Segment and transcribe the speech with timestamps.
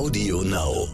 [0.00, 0.88] Audio Now.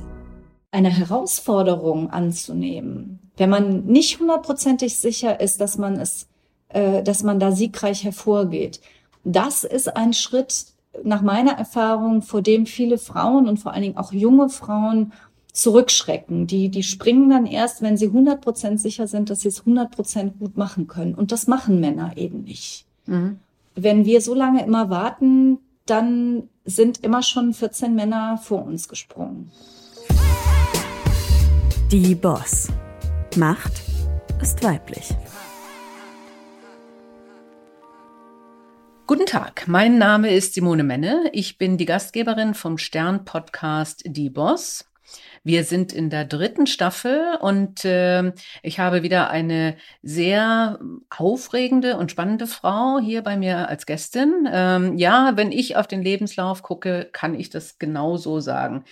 [0.73, 6.27] Eine Herausforderung anzunehmen, wenn man nicht hundertprozentig sicher ist, dass man es,
[6.71, 8.81] äh, dass man da siegreich hervorgeht.
[9.23, 10.67] Das ist ein Schritt
[11.05, 15.13] nach meiner Erfahrung, vor dem viele Frauen und vor allen Dingen auch junge Frauen
[15.53, 16.49] zurückschrecken.
[16.49, 20.57] Die, die springen dann erst, wenn sie 100% sicher sind, dass sie es 100% gut
[20.57, 21.15] machen können.
[21.15, 22.87] Und das machen Männer eben nicht.
[23.07, 23.39] Mhm.
[23.77, 29.51] Wenn wir so lange immer warten, dann sind immer schon 14 Männer vor uns gesprungen.
[31.91, 32.69] Die Boss.
[33.37, 33.73] Macht
[34.43, 35.15] ist weiblich.
[39.07, 41.31] Guten Tag, mein Name ist Simone Menne.
[41.33, 44.86] Ich bin die Gastgeberin vom Stern-Podcast Die Boss.
[45.47, 48.33] Wir sind in der dritten Staffel und äh,
[48.65, 54.49] ich habe wieder eine sehr aufregende und spannende Frau hier bei mir als Gästin.
[54.53, 58.83] Ähm, ja, wenn ich auf den Lebenslauf gucke, kann ich das genau so sagen.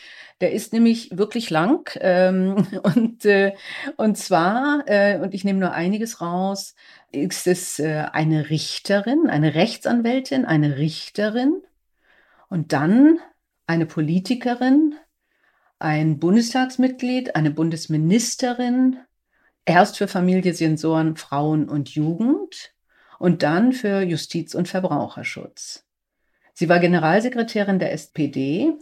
[0.41, 3.55] Der ist nämlich wirklich lang ähm, und, äh,
[3.97, 6.77] und zwar, äh, und ich nehme nur einiges raus,
[7.11, 11.63] ist es äh, eine Richterin, eine Rechtsanwältin, eine Richterin
[12.49, 13.19] und dann
[13.67, 14.95] eine Politikerin,
[15.79, 18.99] ein Bundestagsmitglied, eine Bundesministerin,
[19.65, 22.75] erst für Familie, Sensoren, Frauen und Jugend
[23.19, 25.85] und dann für Justiz und Verbraucherschutz.
[26.53, 28.73] Sie war Generalsekretärin der SPD,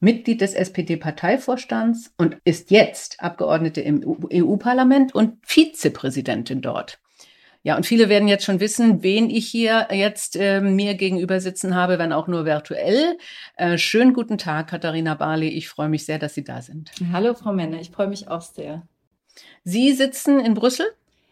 [0.00, 4.02] Mitglied des SPD-Parteivorstands und ist jetzt Abgeordnete im
[4.32, 7.01] EU-Parlament und Vizepräsidentin dort.
[7.64, 11.76] Ja, und viele werden jetzt schon wissen, wen ich hier jetzt äh, mir gegenüber sitzen
[11.76, 13.16] habe, wenn auch nur virtuell.
[13.56, 15.48] Äh, schönen guten Tag, Katharina Barley.
[15.48, 16.90] Ich freue mich sehr, dass Sie da sind.
[17.12, 17.80] Hallo, Frau Menne.
[17.80, 18.82] Ich freue mich auch sehr.
[19.62, 20.86] Sie sitzen in Brüssel?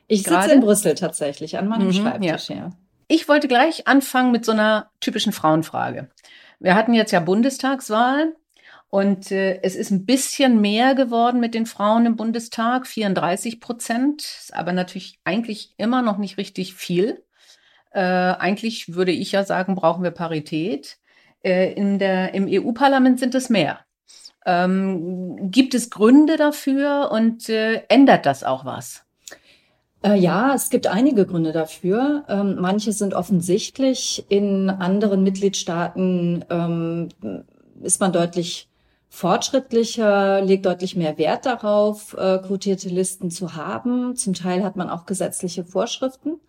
[0.06, 0.42] Ich Gerade?
[0.42, 2.56] sitze in Brüssel tatsächlich, an meinem mhm, Schreibtisch, ja.
[2.56, 2.70] ja.
[3.08, 6.10] Ich wollte gleich anfangen mit so einer typischen Frauenfrage.
[6.60, 8.34] Wir hatten jetzt ja Bundestagswahl
[8.90, 14.22] und äh, es ist ein bisschen mehr geworden mit den Frauen im Bundestag, 34 Prozent,
[14.22, 17.22] ist aber natürlich eigentlich immer noch nicht richtig viel.
[17.92, 20.98] Äh, eigentlich würde ich ja sagen, brauchen wir Parität.
[21.44, 23.80] Äh, in der, Im EU-Parlament sind es mehr.
[24.44, 29.04] Ähm, gibt es Gründe dafür und äh, ändert das auch was?
[30.02, 32.24] Äh, ja, es gibt einige Gründe dafür.
[32.28, 34.24] Ähm, manche sind offensichtlich.
[34.30, 37.08] In anderen Mitgliedstaaten ähm,
[37.82, 38.69] ist man deutlich
[39.10, 44.16] fortschrittlicher, legt deutlich mehr Wert darauf, äh, quotierte Listen zu haben.
[44.16, 46.40] Zum Teil hat man auch gesetzliche Vorschriften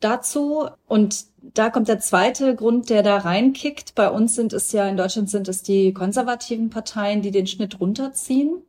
[0.00, 0.68] dazu.
[0.86, 3.94] Und da kommt der zweite Grund, der da reinkickt.
[3.94, 7.80] Bei uns sind es ja, in Deutschland sind es die konservativen Parteien, die den Schnitt
[7.80, 8.62] runterziehen.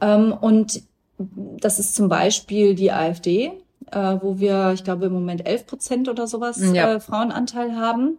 [0.00, 0.82] Ähm, und
[1.18, 3.52] das ist zum Beispiel die AfD,
[3.92, 6.94] äh, wo wir, ich glaube, im Moment 11 Prozent oder sowas ja.
[6.94, 8.18] äh, Frauenanteil haben.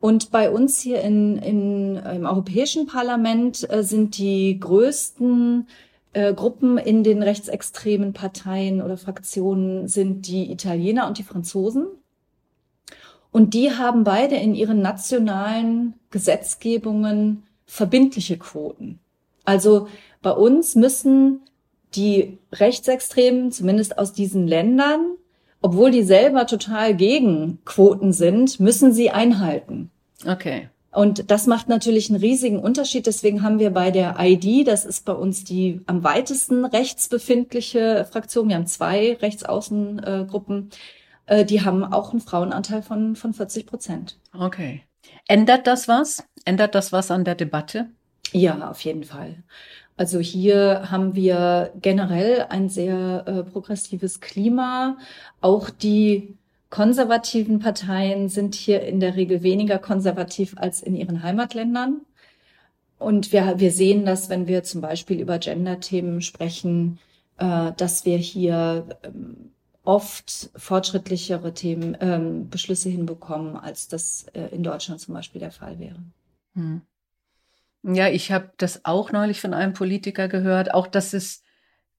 [0.00, 5.68] Und bei uns hier in, in, im Europäischen Parlament äh, sind die größten
[6.14, 11.86] äh, Gruppen in den rechtsextremen Parteien oder Fraktionen sind die Italiener und die Franzosen.
[13.30, 18.98] Und die haben beide in ihren nationalen Gesetzgebungen verbindliche Quoten.
[19.44, 19.86] Also
[20.22, 21.42] bei uns müssen
[21.94, 25.16] die Rechtsextremen, zumindest aus diesen Ländern,
[25.62, 29.90] obwohl die selber total gegen Quoten sind, müssen sie einhalten.
[30.26, 30.68] Okay.
[30.92, 33.06] Und das macht natürlich einen riesigen Unterschied.
[33.06, 38.06] Deswegen haben wir bei der ID, das ist bei uns die am weitesten rechts befindliche
[38.10, 40.70] Fraktion, wir haben zwei Rechtsaußengruppen,
[41.26, 44.18] äh, die haben auch einen Frauenanteil von, von 40 Prozent.
[44.36, 44.82] Okay.
[45.28, 46.24] Ändert das was?
[46.44, 47.86] Ändert das was an der Debatte?
[48.32, 49.36] Ja, auf jeden Fall.
[50.00, 54.96] Also hier haben wir generell ein sehr äh, progressives Klima.
[55.42, 56.38] Auch die
[56.70, 62.00] konservativen Parteien sind hier in der Regel weniger konservativ als in ihren Heimatländern.
[62.98, 66.98] Und wir, wir sehen das, wenn wir zum Beispiel über Gender-Themen sprechen,
[67.36, 69.50] äh, dass wir hier ähm,
[69.84, 75.78] oft fortschrittlichere Themen, ähm, Beschlüsse hinbekommen, als das äh, in Deutschland zum Beispiel der Fall
[75.78, 76.02] wäre.
[76.54, 76.80] Hm.
[77.84, 81.42] Ja, ich habe das auch neulich von einem Politiker gehört, auch dass es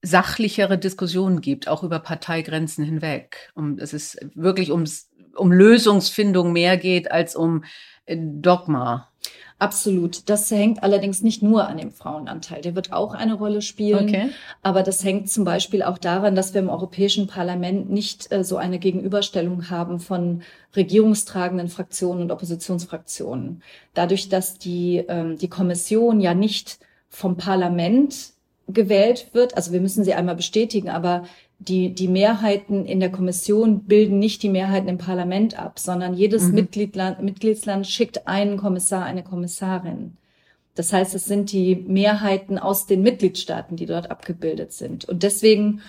[0.02, 3.50] sachlichere Diskussionen gibt, auch über Parteigrenzen hinweg.
[3.54, 7.64] Um, es ist wirklich ums, um Lösungsfindung mehr geht als um
[8.06, 9.08] Dogma.
[9.58, 10.28] Absolut.
[10.28, 12.62] Das hängt allerdings nicht nur an dem Frauenanteil.
[12.62, 14.08] Der wird auch eine Rolle spielen.
[14.08, 14.30] Okay.
[14.60, 18.56] Aber das hängt zum Beispiel auch daran, dass wir im Europäischen Parlament nicht äh, so
[18.56, 20.42] eine Gegenüberstellung haben von
[20.74, 23.62] regierungstragenden Fraktionen und Oppositionsfraktionen.
[23.94, 28.32] Dadurch, dass die, ähm, die Kommission ja nicht vom Parlament
[28.66, 31.24] gewählt wird, also wir müssen sie einmal bestätigen, aber
[31.68, 36.44] die, die Mehrheiten in der Kommission bilden nicht die Mehrheiten im Parlament ab, sondern jedes
[36.44, 36.54] mhm.
[36.54, 40.16] Mitgliedland, Mitgliedsland schickt einen Kommissar, eine Kommissarin.
[40.74, 45.04] Das heißt, es sind die Mehrheiten aus den Mitgliedstaaten, die dort abgebildet sind.
[45.04, 45.82] Und deswegen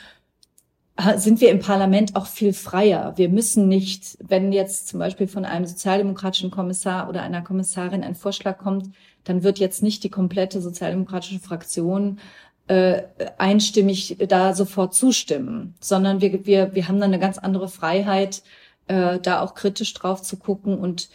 [1.16, 3.14] sind wir im Parlament auch viel freier.
[3.16, 8.16] Wir müssen nicht, wenn jetzt zum Beispiel von einem sozialdemokratischen Kommissar oder einer Kommissarin ein
[8.16, 8.90] Vorschlag kommt,
[9.24, 12.19] dann wird jetzt nicht die komplette sozialdemokratische Fraktion
[12.68, 13.04] äh,
[13.38, 18.44] einstimmig da sofort zustimmen, sondern wir, wir, wir haben dann eine ganz andere Freiheit,
[18.88, 20.77] äh, da auch kritisch drauf zu gucken.
[20.77, 21.10] Und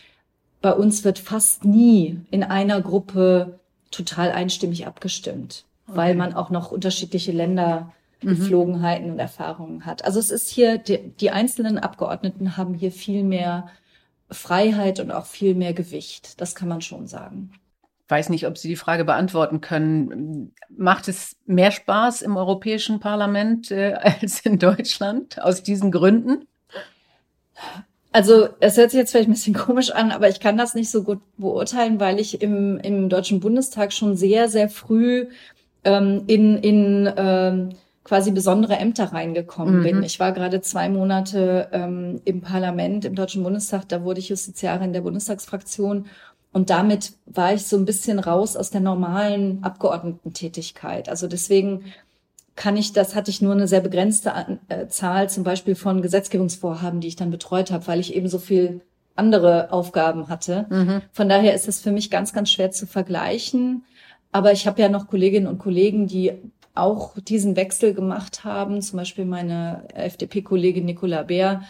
[0.60, 3.60] bei uns wird fast nie in einer Gruppe
[3.90, 5.96] total einstimmig abgestimmt, okay.
[5.96, 8.28] weil man auch noch unterschiedliche Länder mhm.
[8.28, 10.04] Geflogenheiten und Erfahrungen hat.
[10.04, 13.68] Also es ist hier, die, die einzelnen Abgeordneten haben hier viel mehr
[14.30, 16.38] Freiheit und auch viel mehr Gewicht.
[16.42, 17.52] Das kann man schon sagen
[18.08, 20.54] weiß nicht, ob Sie die Frage beantworten können.
[20.70, 26.46] Macht es mehr Spaß im Europäischen Parlament äh, als in Deutschland aus diesen Gründen?
[28.12, 30.90] Also es hört sich jetzt vielleicht ein bisschen komisch an, aber ich kann das nicht
[30.90, 35.26] so gut beurteilen, weil ich im, im Deutschen Bundestag schon sehr, sehr früh
[35.84, 37.70] ähm, in, in ähm,
[38.04, 39.82] quasi besondere Ämter reingekommen mhm.
[39.82, 40.02] bin.
[40.02, 44.94] Ich war gerade zwei Monate ähm, im Parlament, im Deutschen Bundestag, da wurde ich Justiziarin
[44.94, 46.06] der Bundestagsfraktion
[46.52, 51.08] und damit war ich so ein bisschen raus aus der normalen Abgeordnetentätigkeit.
[51.08, 51.92] Also deswegen
[52.56, 57.00] kann ich, das hatte ich nur eine sehr begrenzte äh, Zahl zum Beispiel von Gesetzgebungsvorhaben,
[57.00, 58.80] die ich dann betreut habe, weil ich eben so viel
[59.14, 60.66] andere Aufgaben hatte.
[60.70, 61.02] Mhm.
[61.12, 63.84] Von daher ist es für mich ganz, ganz schwer zu vergleichen.
[64.32, 66.32] Aber ich habe ja noch Kolleginnen und Kollegen, die
[66.74, 71.62] auch diesen Wechsel gemacht haben, zum Beispiel meine FDP-Kollegin Nicola Bär,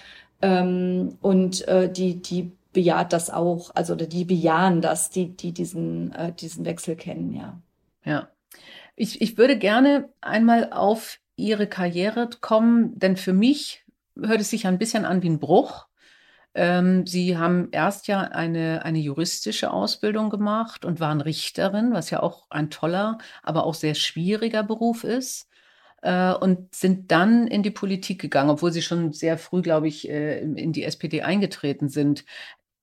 [0.43, 5.51] ähm, und äh, die, die bejaht das auch, also oder die bejahen das, die, die
[5.51, 7.61] diesen, äh, diesen Wechsel kennen, ja.
[8.05, 8.29] Ja.
[8.95, 13.85] Ich, ich würde gerne einmal auf Ihre Karriere kommen, denn für mich
[14.17, 15.89] hört es sich ein bisschen an wie ein Bruch.
[16.55, 22.23] Ähm, Sie haben erst ja eine, eine juristische Ausbildung gemacht und waren Richterin, was ja
[22.23, 25.49] auch ein toller, aber auch sehr schwieriger Beruf ist.
[26.01, 30.09] Äh, und sind dann in die Politik gegangen, obwohl Sie schon sehr früh, glaube ich,
[30.09, 32.25] äh, in die SPD eingetreten sind.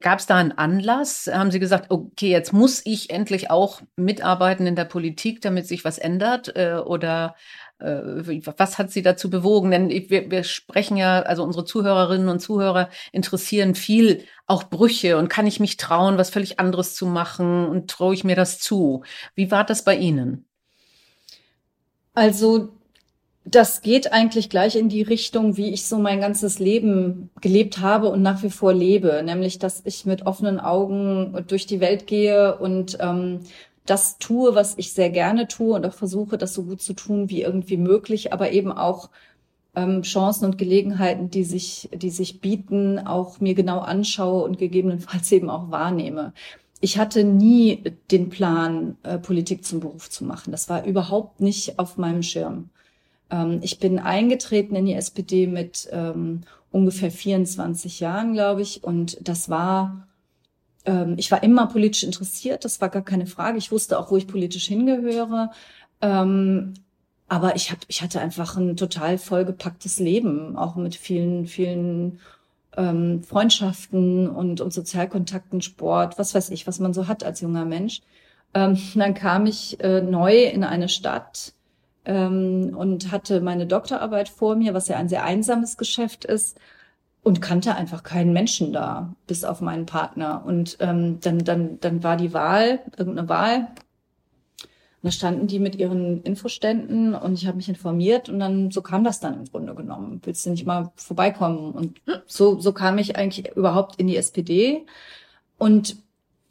[0.02, 1.30] Gab es da einen Anlass?
[1.32, 5.86] Haben Sie gesagt, okay, jetzt muss ich endlich auch mitarbeiten in der Politik, damit sich
[5.86, 6.56] was ändert?
[6.56, 7.36] Äh, oder
[7.80, 9.72] äh, was hat Sie dazu bewogen?
[9.72, 15.30] Denn wir, wir sprechen ja, also unsere Zuhörerinnen und Zuhörer interessieren viel auch Brüche und
[15.30, 19.04] kann ich mich trauen, was völlig anderes zu machen und traue ich mir das zu?
[19.34, 20.46] Wie war das bei Ihnen?
[22.14, 22.74] Also
[23.46, 28.10] das geht eigentlich gleich in die Richtung, wie ich so mein ganzes Leben gelebt habe
[28.10, 32.58] und nach wie vor lebe, nämlich dass ich mit offenen Augen durch die Welt gehe
[32.58, 33.42] und ähm,
[33.86, 37.30] das tue, was ich sehr gerne tue und auch versuche, das so gut zu tun
[37.30, 39.10] wie irgendwie möglich, aber eben auch
[39.76, 45.32] ähm, Chancen und Gelegenheiten, die sich, die sich bieten, auch mir genau anschaue und gegebenenfalls
[45.32, 46.34] eben auch wahrnehme.
[46.82, 50.52] Ich hatte nie den Plan, äh, Politik zum Beruf zu machen.
[50.52, 52.70] Das war überhaupt nicht auf meinem Schirm.
[53.30, 56.42] Ähm, ich bin eingetreten in die SPD mit ähm,
[56.72, 58.84] ungefähr 24 Jahren, glaube ich.
[58.84, 60.08] Und das war,
[60.86, 63.58] ähm, ich war immer politisch interessiert, das war gar keine Frage.
[63.58, 65.52] Ich wusste auch, wo ich politisch hingehöre.
[66.02, 66.74] Ähm,
[67.28, 72.20] aber ich, hab, ich hatte einfach ein total vollgepacktes Leben, auch mit vielen, vielen
[72.78, 77.66] ähm, Freundschaften und, und Sozialkontakten, Sport, was weiß ich, was man so hat als junger
[77.66, 78.02] Mensch.
[78.54, 81.54] Ähm, dann kam ich äh, neu in eine Stadt,
[82.06, 86.60] ähm, und hatte meine Doktorarbeit vor mir, was ja ein sehr einsames Geschäft ist
[87.24, 90.44] und kannte einfach keinen Menschen da, bis auf meinen Partner.
[90.46, 93.68] Und ähm, dann, dann, dann war die Wahl, irgendeine Wahl.
[95.02, 98.82] Und da standen die mit ihren Infoständen und ich habe mich informiert und dann so
[98.82, 100.22] kam das dann im Grunde genommen.
[100.24, 101.72] Willst du nicht mal vorbeikommen?
[101.72, 104.86] Und so, so kam ich eigentlich überhaupt in die SPD.
[105.58, 105.98] Und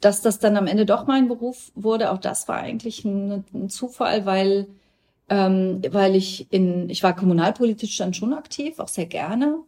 [0.01, 3.69] dass das dann am Ende doch mein Beruf wurde, auch das war eigentlich ein, ein
[3.69, 4.67] Zufall, weil
[5.29, 9.59] ähm, weil ich in, ich war kommunalpolitisch dann schon aktiv, auch sehr gerne.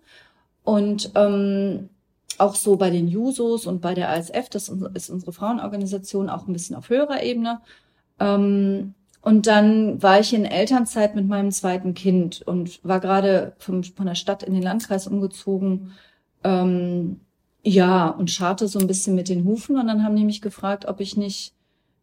[0.64, 1.90] Und ähm,
[2.38, 6.54] auch so bei den Jusos und bei der ASF, das ist unsere Frauenorganisation, auch ein
[6.54, 7.62] bisschen auf höherer Ebene.
[8.20, 13.84] Ähm, und dann war ich in Elternzeit mit meinem zweiten Kind und war gerade von,
[13.84, 15.94] von der Stadt in den Landkreis umgezogen.
[16.44, 17.20] Ähm,
[17.64, 19.78] ja, und scharte so ein bisschen mit den Hufen.
[19.78, 21.54] Und dann haben die mich gefragt, ob ich nicht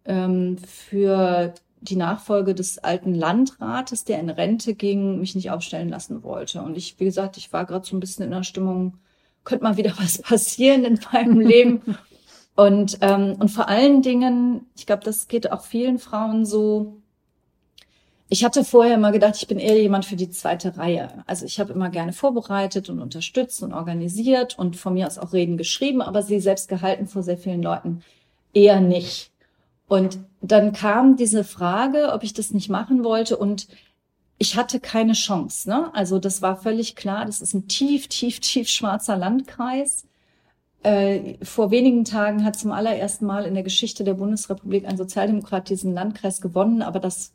[0.05, 6.23] ähm, für die Nachfolge des alten Landrates, der in Rente ging, mich nicht aufstellen lassen
[6.23, 6.63] wollte.
[6.63, 8.99] Und ich, wie gesagt, ich war gerade so ein bisschen in der Stimmung,
[9.45, 11.83] könnte mal wieder was passieren in meinem Leben.
[12.57, 16.99] Und, ähm, und vor allen Dingen, ich glaube, das geht auch vielen Frauen so.
[18.29, 21.25] Ich hatte vorher immer gedacht, ich bin eher jemand für die zweite Reihe.
[21.27, 25.33] Also ich habe immer gerne vorbereitet und unterstützt und organisiert und von mir aus auch
[25.33, 28.03] Reden geschrieben, aber sie selbst gehalten vor sehr vielen Leuten
[28.53, 29.34] eher nicht.
[29.87, 33.69] Und dann kam diese Frage, ob ich das nicht machen wollte und
[34.39, 35.69] ich hatte keine Chance.
[35.69, 35.91] Ne?
[35.95, 40.07] Also das war völlig klar, das ist ein tief, tief, tief schwarzer Landkreis.
[40.83, 45.71] Äh, vor wenigen Tagen hat zum allerersten Mal in der Geschichte der Bundesrepublik ein Sozialdemokrat
[45.71, 47.33] diesen Landkreis gewonnen, aber das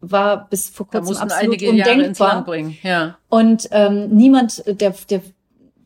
[0.00, 2.46] war bis vor kurzem absolut undenkbar.
[2.82, 3.18] Ja.
[3.28, 5.22] Und ähm, niemand, der, der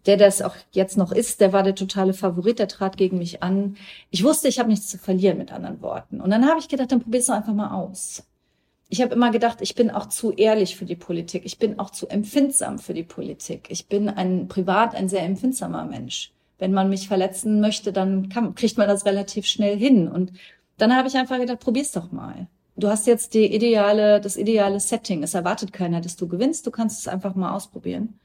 [0.06, 3.42] der das auch jetzt noch ist, der war der totale Favorit, der trat gegen mich
[3.42, 3.76] an.
[4.10, 6.20] Ich wusste, ich habe nichts zu verlieren, mit anderen Worten.
[6.20, 8.24] Und dann habe ich gedacht, dann probier's doch einfach mal aus.
[8.88, 11.42] Ich habe immer gedacht, ich bin auch zu ehrlich für die Politik.
[11.44, 13.68] Ich bin auch zu empfindsam für die Politik.
[13.68, 16.32] Ich bin ein privat ein sehr empfindsamer Mensch.
[16.58, 20.08] Wenn man mich verletzen möchte, dann kann, kriegt man das relativ schnell hin.
[20.08, 20.32] Und
[20.76, 22.48] dann habe ich einfach gedacht, probier's doch mal.
[22.76, 25.22] Du hast jetzt die ideale, das ideale Setting.
[25.22, 26.66] Es erwartet keiner, dass du gewinnst.
[26.66, 28.18] Du kannst es einfach mal ausprobieren.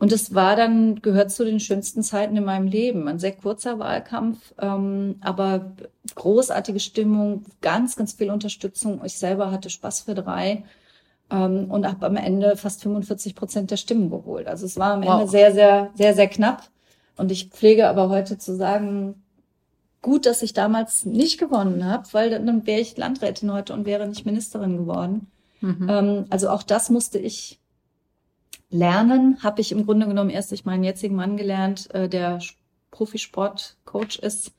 [0.00, 3.06] Und es war dann, gehört zu den schönsten Zeiten in meinem Leben.
[3.06, 5.72] Ein sehr kurzer Wahlkampf, ähm, aber
[6.14, 9.02] großartige Stimmung, ganz, ganz viel Unterstützung.
[9.04, 10.64] Ich selber hatte Spaß für drei
[11.30, 14.48] ähm, und habe am Ende fast 45 Prozent der Stimmen geholt.
[14.48, 15.20] Also es war am wow.
[15.20, 16.62] Ende sehr, sehr, sehr, sehr knapp.
[17.18, 19.22] Und ich pflege aber heute zu sagen,
[20.00, 24.08] gut, dass ich damals nicht gewonnen habe, weil dann wäre ich Landrätin heute und wäre
[24.08, 25.30] nicht Ministerin geworden.
[25.60, 25.86] Mhm.
[25.90, 27.59] Ähm, also auch das musste ich
[28.70, 32.40] Lernen habe ich im Grunde genommen erst durch meinen jetzigen Mann gelernt, äh, der
[32.90, 34.52] Profisportcoach ist.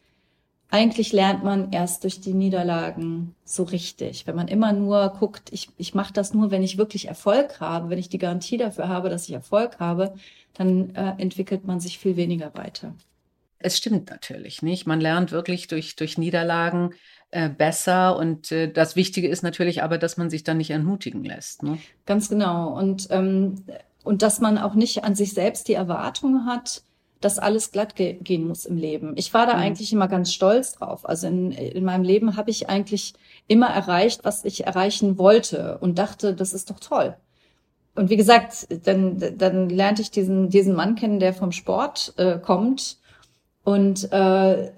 [0.69, 4.25] Eigentlich lernt man erst durch die Niederlagen so richtig.
[4.25, 7.89] Wenn man immer nur guckt, ich, ich mache das nur, wenn ich wirklich Erfolg habe,
[7.89, 10.13] wenn ich die Garantie dafür habe, dass ich Erfolg habe,
[10.53, 12.93] dann äh, entwickelt man sich viel weniger weiter.
[13.59, 14.87] Es stimmt natürlich nicht.
[14.87, 16.91] Man lernt wirklich durch, durch Niederlagen
[17.31, 18.17] äh, besser.
[18.17, 21.63] Und äh, das Wichtige ist natürlich aber, dass man sich dann nicht entmutigen lässt.
[21.63, 21.77] Ne?
[22.05, 22.73] Ganz genau.
[22.77, 23.63] Und ähm,
[24.03, 26.83] und dass man auch nicht an sich selbst die Erwartung hat,
[27.21, 29.13] dass alles glatt ge gehen muss im Leben.
[29.15, 29.61] Ich war da mhm.
[29.61, 31.07] eigentlich immer ganz stolz drauf.
[31.07, 33.13] Also in, in meinem Leben habe ich eigentlich
[33.47, 37.15] immer erreicht, was ich erreichen wollte und dachte, das ist doch toll.
[37.93, 42.39] Und wie gesagt, dann, dann lernte ich diesen, diesen Mann kennen, der vom Sport äh,
[42.39, 42.97] kommt
[43.63, 44.71] und äh,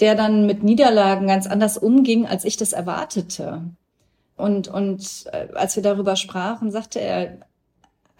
[0.00, 3.62] der dann mit Niederlagen ganz anders umging, als ich das erwartete.
[4.36, 7.38] Und, und äh, als wir darüber sprachen, sagte er,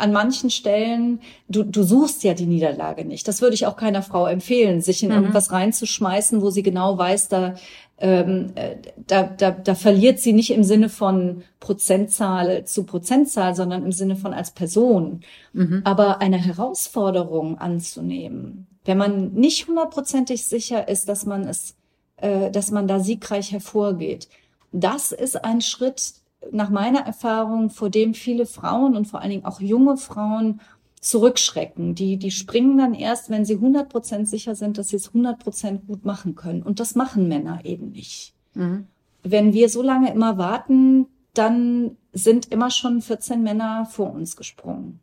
[0.03, 3.29] an manchen Stellen, du, du suchst ja die Niederlage nicht.
[3.29, 5.15] Das würde ich auch keiner Frau empfehlen, sich in mhm.
[5.15, 7.55] irgendwas reinzuschmeißen, wo sie genau weiß, da,
[7.99, 13.85] ähm, äh, da, da, da verliert sie nicht im Sinne von Prozentzahl zu Prozentzahl, sondern
[13.85, 15.21] im Sinne von als Person.
[15.53, 15.83] Mhm.
[15.85, 21.77] Aber eine Herausforderung anzunehmen, wenn man nicht hundertprozentig sicher ist, dass man es,
[22.17, 24.29] äh, dass man da siegreich hervorgeht,
[24.73, 26.15] das ist ein Schritt,
[26.51, 30.61] nach meiner Erfahrung, vor dem viele Frauen und vor allen Dingen auch junge Frauen
[31.01, 31.95] zurückschrecken.
[31.95, 35.39] Die, die springen dann erst, wenn sie 100 Prozent sicher sind, dass sie es 100
[35.39, 36.63] Prozent gut machen können.
[36.63, 38.35] Und das machen Männer eben nicht.
[38.55, 38.87] Mhm.
[39.23, 45.01] Wenn wir so lange immer warten, dann sind immer schon 14 Männer vor uns gesprungen.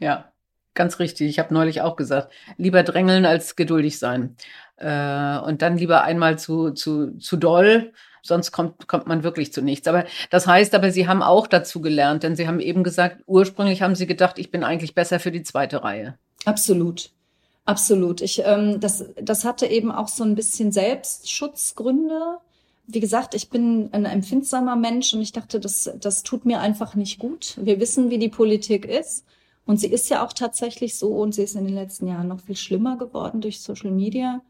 [0.00, 0.32] Ja,
[0.74, 1.28] ganz richtig.
[1.28, 4.36] Ich habe neulich auch gesagt, lieber drängeln als geduldig sein.
[4.76, 7.92] Äh, und dann lieber einmal zu, zu, zu doll
[8.22, 9.86] sonst kommt, kommt man wirklich zu nichts.
[9.88, 13.82] Aber das heißt aber, Sie haben auch dazu gelernt, denn Sie haben eben gesagt, ursprünglich
[13.82, 16.16] haben Sie gedacht, ich bin eigentlich besser für die zweite Reihe.
[16.44, 17.10] Absolut.
[17.64, 18.20] Absolut.
[18.20, 22.38] Ich, ähm, das, das hatte eben auch so ein bisschen Selbstschutzgründe.
[22.86, 26.94] Wie gesagt, ich bin ein empfindsamer Mensch und ich dachte, das, das tut mir einfach
[26.94, 27.56] nicht gut.
[27.60, 29.24] Wir wissen, wie die Politik ist.
[29.64, 32.40] Und sie ist ja auch tatsächlich so und sie ist in den letzten Jahren noch
[32.40, 34.42] viel schlimmer geworden durch Social Media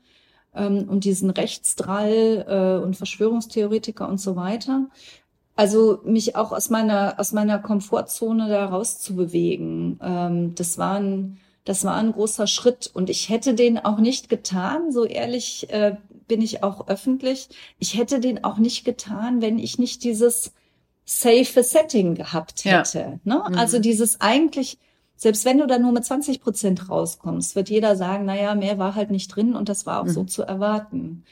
[0.54, 4.87] ähm, und diesen Rechtsdrall äh, und Verschwörungstheoretiker und so weiter.
[5.54, 11.85] Also mich auch aus meiner aus meiner Komfortzone da rauszubewegen, ähm, das war ein das
[11.85, 16.40] war ein großer Schritt und ich hätte den auch nicht getan, so ehrlich äh, bin
[16.40, 17.50] ich auch öffentlich.
[17.78, 20.52] Ich hätte den auch nicht getan, wenn ich nicht dieses
[21.04, 22.99] safe Setting gehabt hätte.
[22.99, 23.18] Ja.
[23.25, 23.44] Ne?
[23.49, 23.59] Mhm.
[23.59, 24.78] Also dieses eigentlich
[25.23, 28.97] selbst wenn du da nur mit 20 Prozent rauskommst, wird jeder sagen, naja, mehr war
[28.97, 30.11] halt nicht drin und das war auch mhm.
[30.11, 31.23] so zu erwarten.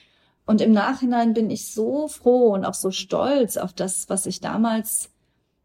[0.46, 4.40] Und im Nachhinein bin ich so froh und auch so stolz auf das, was ich
[4.40, 5.10] damals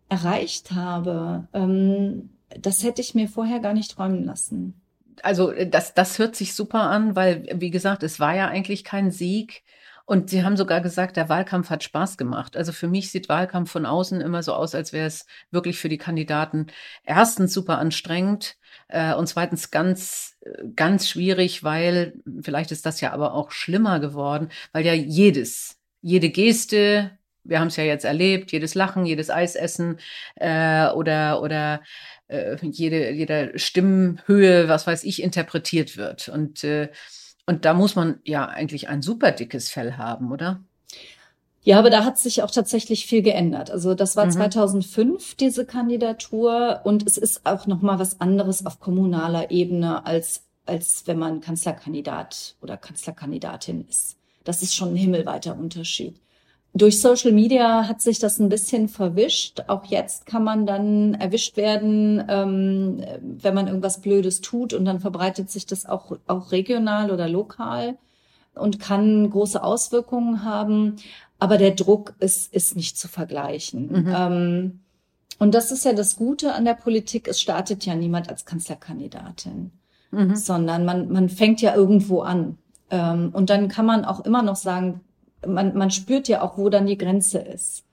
[0.09, 1.47] erreicht habe.
[1.53, 4.73] Ähm, das hätte ich mir vorher gar nicht träumen lassen.
[5.21, 9.11] Also das, das hört sich super an, weil, wie gesagt, es war ja eigentlich kein
[9.11, 9.61] Sieg.
[10.05, 12.55] Und Sie haben sogar gesagt, der Wahlkampf hat Spaß gemacht.
[12.55, 15.89] Also für mich sieht Wahlkampf von außen immer so aus, als wäre es wirklich für
[15.89, 16.67] die Kandidaten
[17.03, 18.57] erstens super anstrengend
[18.87, 20.37] äh, und zweitens ganz,
[20.75, 26.29] ganz schwierig, weil vielleicht ist das ja aber auch schlimmer geworden, weil ja jedes, jede
[26.29, 29.99] Geste, wir haben es ja jetzt erlebt, jedes Lachen, jedes Eisessen
[30.35, 31.81] äh, oder oder
[32.27, 36.89] äh, jede jede Stimmhöhe, was weiß ich, interpretiert wird und äh,
[37.45, 40.61] Und da muss man ja eigentlich ein super dickes Fell haben, oder?
[41.61, 43.71] Ja, aber da hat sich auch tatsächlich viel geändert.
[43.71, 44.31] Also das war mhm.
[44.31, 50.45] 2005 diese Kandidatur und es ist auch noch mal was anderes auf kommunaler Ebene als
[50.65, 54.17] als wenn man Kanzlerkandidat oder Kanzlerkandidatin ist.
[54.43, 56.19] Das ist schon ein himmelweiter Unterschied.
[56.77, 59.63] Durch Social Media hat sich das ein bisschen verwischt.
[59.67, 64.99] Auch jetzt kann man dann erwischt werden, ähm, wenn man irgendwas Blödes tut und dann
[64.99, 67.97] verbreitet sich das auch, auch regional oder lokal
[68.55, 70.97] und kann große Auswirkungen haben.
[71.39, 74.03] Aber der Druck ist, ist nicht zu vergleichen.
[74.03, 74.13] Mhm.
[74.13, 74.79] Ähm,
[75.39, 77.29] und das ist ja das Gute an der Politik.
[77.29, 79.71] Es startet ja niemand als Kanzlerkandidatin,
[80.11, 80.35] mhm.
[80.35, 82.57] sondern man, man fängt ja irgendwo an.
[82.89, 84.99] Ähm, und dann kann man auch immer noch sagen,
[85.47, 87.83] man, man spürt ja auch, wo dann die Grenze ist.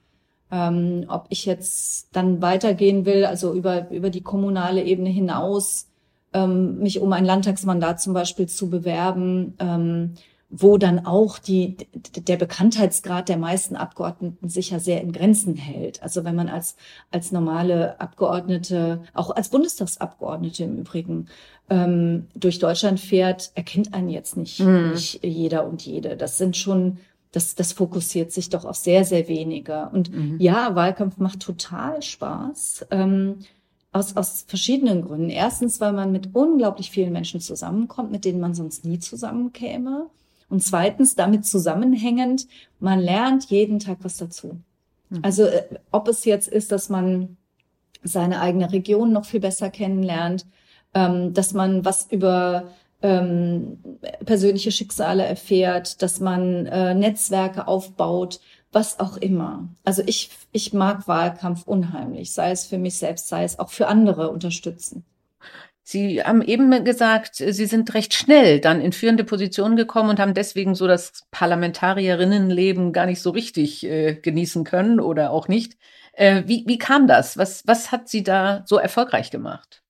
[0.51, 5.89] Ähm, ob ich jetzt dann weitergehen will, also über, über die kommunale Ebene hinaus,
[6.35, 10.15] ähm, mich um ein Landtagsmandat zum Beispiel zu bewerben, ähm,
[10.55, 11.79] wo dann auch die,
[12.15, 16.03] der Bekanntheitsgrad der meisten Abgeordneten sich ja sehr in Grenzen hält.
[16.03, 16.77] Also wenn man als,
[17.11, 21.29] als normale Abgeordnete, auch als Bundestagsabgeordnete im Übrigen,
[21.71, 24.91] ähm, durch Deutschland fährt, erkennt einen jetzt nicht, mhm.
[24.91, 26.19] nicht jeder und jede.
[26.19, 26.99] Das sind schon,
[27.33, 29.89] das, das fokussiert sich doch auf sehr, sehr wenige.
[29.93, 30.37] Und mhm.
[30.39, 32.87] ja, Wahlkampf macht total Spaß.
[32.91, 33.39] Ähm,
[33.93, 35.29] aus, aus verschiedenen Gründen.
[35.29, 40.07] Erstens, weil man mit unglaublich vielen Menschen zusammenkommt, mit denen man sonst nie zusammenkäme.
[40.49, 42.47] Und zweitens, damit zusammenhängend,
[42.81, 44.59] man lernt jeden Tag was dazu.
[45.11, 45.21] Mhm.
[45.23, 47.37] Also äh, ob es jetzt ist, dass man
[48.03, 50.47] seine eigene Region noch viel besser kennenlernt,
[50.95, 52.65] ähm, dass man was über
[53.03, 53.79] ähm,
[54.25, 58.41] persönliche Schicksale erfährt, dass man äh, Netzwerke aufbaut,
[58.73, 59.69] was auch immer.
[59.85, 63.89] Also ich, ich mag Wahlkampf unheimlich, sei es für mich selbst, sei es auch für
[63.89, 65.05] andere unterstützen.
[65.85, 70.33] Sie haben eben gesagt, Sie sind recht schnell dann in führende Positionen gekommen und haben
[70.33, 75.77] deswegen so das Parlamentarierinnenleben gar nicht so richtig äh, genießen können oder auch nicht.
[76.13, 77.37] Äh, wie, wie kam das?
[77.37, 79.82] Was, was hat Sie da so erfolgreich gemacht?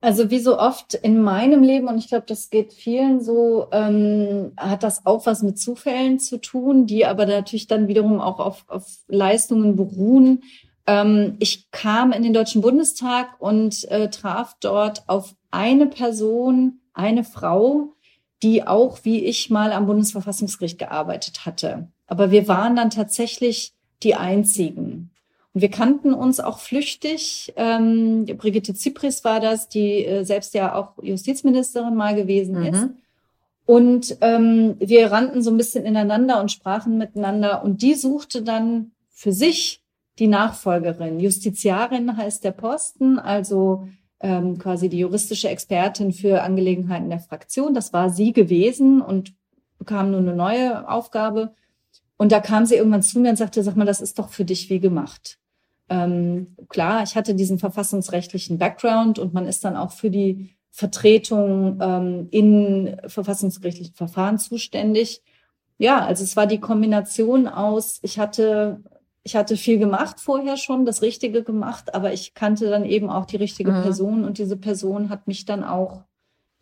[0.00, 4.52] Also wie so oft in meinem Leben, und ich glaube, das geht vielen so, ähm,
[4.56, 8.64] hat das auch was mit Zufällen zu tun, die aber natürlich dann wiederum auch auf,
[8.68, 10.42] auf Leistungen beruhen,
[10.88, 17.24] ähm, ich kam in den Deutschen Bundestag und äh, traf dort auf eine Person, eine
[17.24, 17.92] Frau,
[18.42, 21.88] die auch wie ich mal am Bundesverfassungsgericht gearbeitet hatte.
[22.06, 25.10] Aber wir waren dann tatsächlich die einzigen.
[25.60, 27.52] Wir kannten uns auch flüchtig.
[27.56, 32.66] Ähm, Brigitte Zypris war das, die äh, selbst ja auch Justizministerin mal gewesen mhm.
[32.66, 32.86] ist.
[33.66, 37.62] Und ähm, wir rannten so ein bisschen ineinander und sprachen miteinander.
[37.62, 39.82] Und die suchte dann für sich
[40.18, 41.20] die Nachfolgerin.
[41.20, 43.86] Justiziarin heißt der Posten, also
[44.20, 47.74] ähm, quasi die juristische Expertin für Angelegenheiten der Fraktion.
[47.74, 49.34] Das war sie gewesen und
[49.78, 51.52] bekam nur eine neue Aufgabe.
[52.16, 54.44] Und da kam sie irgendwann zu mir und sagte, sag mal, das ist doch für
[54.44, 55.38] dich wie gemacht.
[55.88, 61.78] Ähm, klar, ich hatte diesen verfassungsrechtlichen Background und man ist dann auch für die Vertretung
[61.80, 65.22] ähm, in verfassungsgerichtlichen Verfahren zuständig.
[65.78, 68.82] Ja, also es war die Kombination aus, ich hatte
[69.28, 73.26] ich hatte viel gemacht vorher schon, das Richtige gemacht, aber ich kannte dann eben auch
[73.26, 73.82] die richtige mhm.
[73.82, 76.04] Person und diese Person hat mich dann auch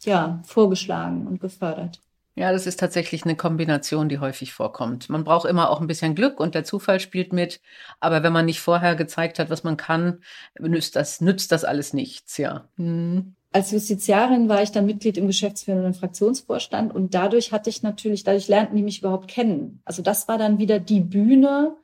[0.04, 2.00] ja vorgeschlagen und gefördert.
[2.38, 5.09] Ja, das ist tatsächlich eine Kombination, die häufig vorkommt.
[5.09, 7.62] Man braucht immer auch ein bisschen Glück und der Zufall spielt mit.
[7.99, 10.20] Aber wenn man nicht vorher gezeigt hat, was man kann,
[10.61, 12.68] nützt das, nützt das alles nichts, ja.
[12.77, 13.35] Hm.
[13.53, 18.49] Als Justiziarin war ich dann Mitglied im geschäftsführenden Fraktionsvorstand und dadurch hatte ich natürlich, dadurch
[18.49, 19.81] lernten die mich überhaupt kennen.
[19.87, 21.75] Also das war dann wieder die Bühne,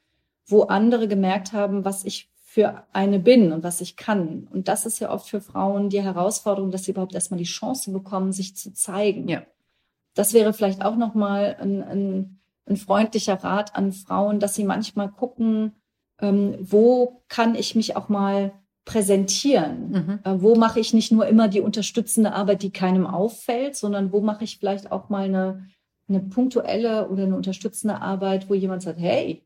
[0.44, 4.46] wo andere gemerkt haben, was ich für eine bin und was ich kann.
[4.52, 7.90] Und das ist ja oft für Frauen die Herausforderung, dass sie überhaupt erstmal die Chance
[7.90, 9.28] bekommen, sich zu zeigen.
[9.28, 9.42] Ja.
[10.14, 15.10] Das wäre vielleicht auch nochmal ein, ein, ein freundlicher Rat an Frauen, dass sie manchmal
[15.10, 15.72] gucken,
[16.20, 18.52] ähm, wo kann ich mich auch mal
[18.84, 19.90] präsentieren?
[19.90, 20.18] Mhm.
[20.24, 24.20] Äh, wo mache ich nicht nur immer die unterstützende Arbeit, die keinem auffällt, sondern wo
[24.20, 25.66] mache ich vielleicht auch mal eine,
[26.08, 29.44] eine punktuelle oder eine unterstützende Arbeit, wo jemand sagt, hey,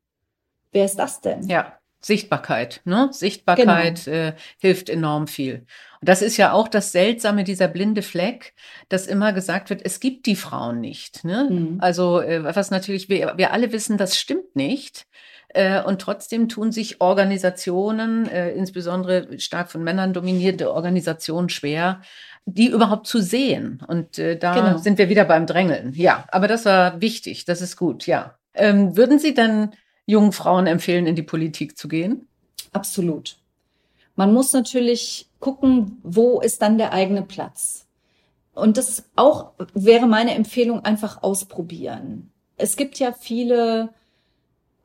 [0.72, 1.48] wer ist das denn?
[1.48, 1.78] Ja.
[2.00, 3.08] Sichtbarkeit, ne?
[3.12, 4.16] Sichtbarkeit genau.
[4.16, 5.66] äh, hilft enorm viel.
[6.00, 8.54] Und das ist ja auch das Seltsame, dieser blinde Fleck,
[8.88, 11.24] dass immer gesagt wird, es gibt die Frauen nicht.
[11.24, 11.48] Ne?
[11.50, 11.78] Mhm.
[11.80, 15.06] Also äh, was natürlich, wir, wir alle wissen, das stimmt nicht.
[15.48, 22.02] Äh, und trotzdem tun sich Organisationen, äh, insbesondere stark von Männern dominierte Organisationen, schwer,
[22.44, 23.82] die überhaupt zu sehen.
[23.86, 24.78] Und äh, da genau.
[24.78, 25.92] sind wir wieder beim Drängeln.
[25.94, 28.38] Ja, aber das war wichtig, das ist gut, ja.
[28.54, 29.72] Ähm, würden Sie dann
[30.06, 32.26] jungen Frauen empfehlen, in die Politik zu gehen?
[32.72, 33.36] Absolut.
[34.14, 37.86] Man muss natürlich gucken, wo ist dann der eigene Platz.
[38.54, 42.30] und das auch wäre meine Empfehlung, einfach ausprobieren.
[42.56, 43.90] Es gibt ja viele,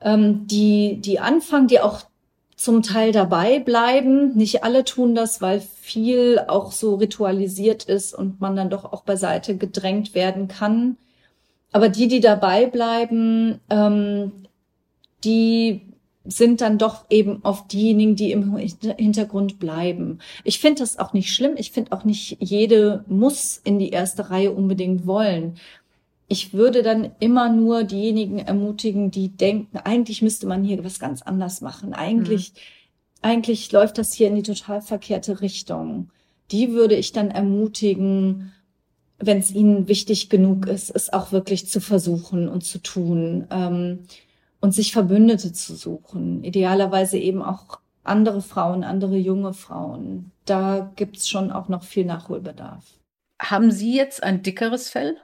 [0.02, 2.02] ähm, die, die anfangen, die auch
[2.54, 4.36] zum Teil dabei bleiben.
[4.36, 9.04] Nicht alle tun das, weil viel auch so ritualisiert ist und man dann doch auch
[9.04, 10.98] beiseite gedrängt werden kann.
[11.72, 14.41] Aber die, die dabei bleiben, ähm,
[15.24, 15.82] die
[16.24, 20.18] sind dann doch eben oft diejenigen, die im Hintergrund bleiben.
[20.44, 21.54] Ich finde das auch nicht schlimm.
[21.56, 25.56] Ich finde auch nicht jede muss in die erste Reihe unbedingt wollen.
[26.28, 31.22] Ich würde dann immer nur diejenigen ermutigen, die denken, eigentlich müsste man hier was ganz
[31.22, 31.92] anders machen.
[31.92, 32.58] Eigentlich, mhm.
[33.22, 36.10] eigentlich läuft das hier in die total verkehrte Richtung.
[36.52, 38.52] Die würde ich dann ermutigen,
[39.18, 43.46] wenn es ihnen wichtig genug ist, es auch wirklich zu versuchen und zu tun.
[43.50, 44.00] Ähm,
[44.62, 46.42] und sich Verbündete zu suchen.
[46.44, 50.30] Idealerweise eben auch andere Frauen, andere junge Frauen.
[50.44, 52.84] Da gibt's schon auch noch viel Nachholbedarf.
[53.40, 55.16] Haben Sie jetzt ein dickeres Fell?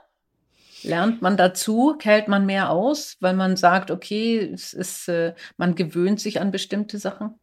[0.83, 1.95] Lernt man dazu?
[1.97, 6.51] Kält man mehr aus, weil man sagt, okay, es ist, äh, man gewöhnt sich an
[6.51, 7.35] bestimmte Sachen?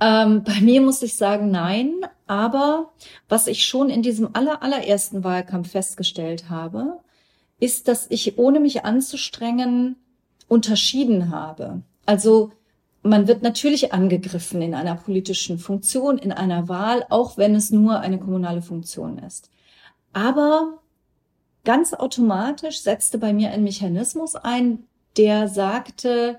[0.00, 1.92] Ähm, bei mir muss ich sagen, nein.
[2.28, 2.92] Aber
[3.28, 7.00] was ich schon in diesem aller, allerersten Wahlkampf festgestellt habe,
[7.58, 9.96] ist, dass ich, ohne mich anzustrengen,
[10.48, 11.82] unterschieden habe.
[12.06, 12.52] Also
[13.02, 18.00] man wird natürlich angegriffen in einer politischen Funktion, in einer Wahl, auch wenn es nur
[18.00, 19.50] eine kommunale Funktion ist.
[20.12, 20.78] Aber
[21.64, 24.84] ganz automatisch setzte bei mir ein Mechanismus ein,
[25.16, 26.38] der sagte,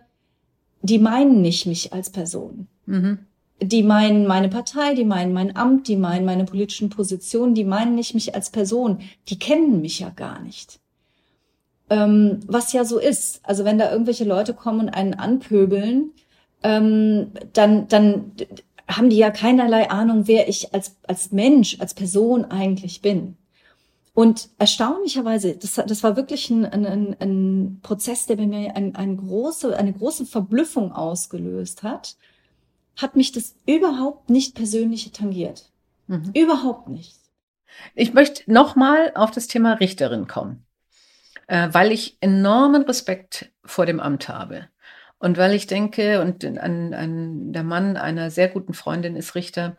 [0.81, 2.67] die meinen nicht mich als Person.
[2.85, 3.19] Mhm.
[3.61, 7.95] Die meinen meine Partei, die meinen mein Amt, die meinen meine politischen Positionen, die meinen
[7.95, 8.99] nicht mich als Person.
[9.29, 10.79] Die kennen mich ja gar nicht
[11.89, 13.41] ähm, was ja so ist.
[13.43, 16.11] Also wenn da irgendwelche Leute kommen und einen anpöbeln,
[16.63, 18.31] ähm, dann, dann
[18.87, 23.37] haben die ja keinerlei Ahnung, wer ich als, als Mensch, als Person eigentlich bin.
[24.13, 29.17] Und erstaunlicherweise, das, das war wirklich ein, ein, ein Prozess, der bei mir ein, ein
[29.17, 32.15] große, eine große Verblüffung ausgelöst hat,
[32.95, 35.69] hat mich das überhaupt nicht persönlich tangiert.
[36.07, 36.31] Mhm.
[36.33, 37.19] Überhaupt nicht.
[37.93, 40.64] Ich möchte nochmal auf das Thema Richterin kommen
[41.47, 44.67] äh, weil ich enormen Respekt vor dem Amt habe.
[45.17, 49.77] Und weil ich denke, und an, an der Mann einer sehr guten Freundin ist Richter,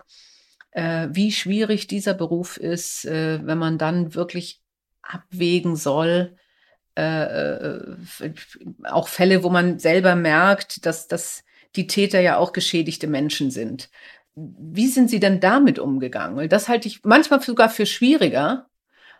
[0.70, 4.62] äh, wie schwierig dieser Beruf ist, äh, wenn man dann wirklich
[5.02, 6.36] abwägen soll,
[6.96, 7.96] äh, äh,
[8.84, 11.44] auch Fälle, wo man selber merkt, dass, dass
[11.76, 13.90] die Täter ja auch geschädigte Menschen sind.
[14.34, 16.48] Wie sind Sie denn damit umgegangen?
[16.48, 18.68] Das halte ich manchmal sogar für schwieriger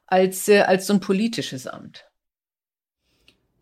[0.06, 2.05] als, äh, als so ein politisches Amt.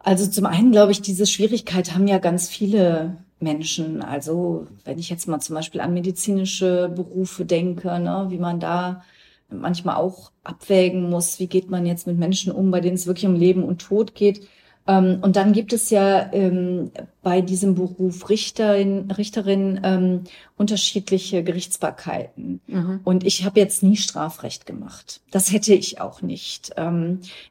[0.04, 4.02] Also zum einen glaube ich, diese Schwierigkeit haben ja ganz viele Menschen.
[4.02, 9.02] Also wenn ich jetzt mal zum Beispiel an medizinische Berufe denke, ne, wie man da
[9.48, 13.26] manchmal auch abwägen muss, wie geht man jetzt mit Menschen um, bei denen es wirklich
[13.26, 14.46] um Leben und Tod geht.
[14.86, 16.90] Ähm, und dann gibt es ja ähm,
[17.22, 20.24] bei diesem Beruf Richterin, Richterin ähm,
[20.58, 22.60] unterschiedliche Gerichtsbarkeiten.
[22.66, 23.00] Mhm.
[23.04, 25.22] Und ich habe jetzt nie Strafrecht gemacht.
[25.30, 26.74] Das hätte ich auch nicht.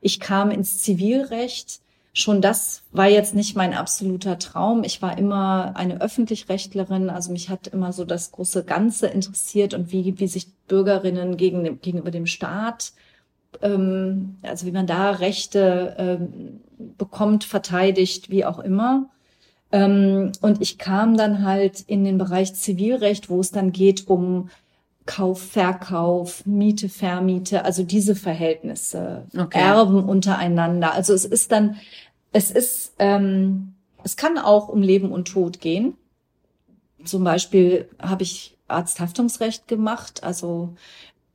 [0.01, 1.79] Ich kam ins Zivilrecht
[2.13, 4.83] schon das war jetzt nicht mein absoluter Traum.
[4.83, 9.91] Ich war immer eine Öffentlichrechtlerin, also mich hat immer so das große Ganze interessiert und
[9.91, 12.93] wie, wie sich Bürgerinnen gegen, gegenüber dem Staat,
[13.63, 16.61] ähm, also wie man da Rechte ähm,
[16.97, 19.09] bekommt, verteidigt, wie auch immer.
[19.71, 24.49] Ähm, und ich kam dann halt in den Bereich Zivilrecht, wo es dann geht um
[25.05, 29.59] Kauf, Verkauf, Miete, Vermiete, also diese Verhältnisse, okay.
[29.59, 30.93] Erben untereinander.
[30.93, 31.77] Also es ist dann,
[32.31, 35.95] es ist, ähm, es kann auch um Leben und Tod gehen.
[37.03, 40.75] Zum Beispiel habe ich Arzthaftungsrecht gemacht, also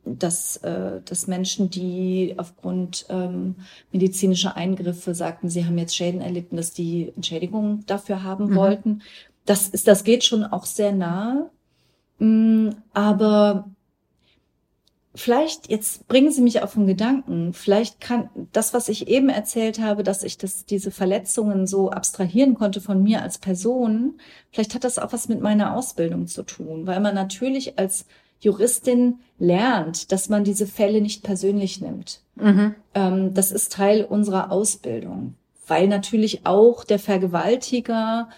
[0.05, 3.57] dass, äh, dass Menschen, die aufgrund ähm,
[3.93, 8.55] medizinischer Eingriffe sagten, sie haben jetzt Schäden erlitten, dass die Entschädigung dafür haben mhm.
[8.57, 9.03] wollten.
[9.45, 11.51] Das ist, das geht schon auch sehr nahe.
[12.19, 13.71] Mm, aber
[15.15, 19.81] vielleicht, jetzt bringen Sie mich auf den Gedanken, vielleicht kann das, was ich eben erzählt
[19.81, 24.19] habe, dass ich das, diese Verletzungen so abstrahieren konnte von mir als Person,
[24.51, 28.07] vielleicht hat das auch was mit meiner Ausbildung zu tun, weil man natürlich als
[28.41, 32.23] Juristin lernt, dass man diese Fälle nicht persönlich nimmt.
[32.37, 32.75] Mhm.
[32.95, 35.35] Ähm, das ist Teil unserer Ausbildung,
[35.67, 38.29] weil natürlich auch der Vergewaltiger,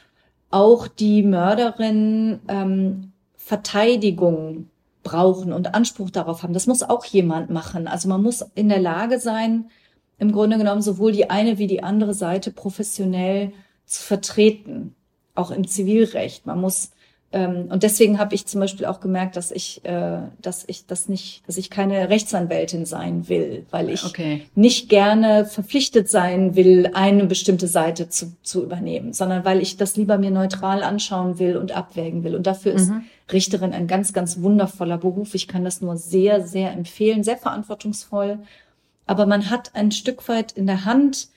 [0.50, 3.09] auch die Mörderin ähm,
[3.50, 4.70] Verteidigung
[5.02, 6.52] brauchen und Anspruch darauf haben.
[6.52, 7.88] Das muss auch jemand machen.
[7.88, 9.70] Also man muss in der Lage sein,
[10.18, 13.52] im Grunde genommen sowohl die eine wie die andere Seite professionell
[13.86, 14.94] zu vertreten,
[15.34, 16.46] auch im Zivilrecht.
[16.46, 16.92] Man muss
[17.32, 21.08] ähm, und deswegen habe ich zum Beispiel auch gemerkt, dass ich, äh, dass ich das
[21.08, 24.42] nicht, dass ich keine Rechtsanwältin sein will, weil ich okay.
[24.56, 29.96] nicht gerne verpflichtet sein will, eine bestimmte Seite zu, zu übernehmen, sondern weil ich das
[29.96, 32.34] lieber mir neutral anschauen will und abwägen will.
[32.34, 33.04] Und dafür ist mhm.
[33.32, 35.36] Richterin ein ganz, ganz wundervoller Beruf.
[35.36, 38.40] Ich kann das nur sehr, sehr empfehlen, sehr verantwortungsvoll.
[39.06, 41.28] Aber man hat ein Stück weit in der Hand,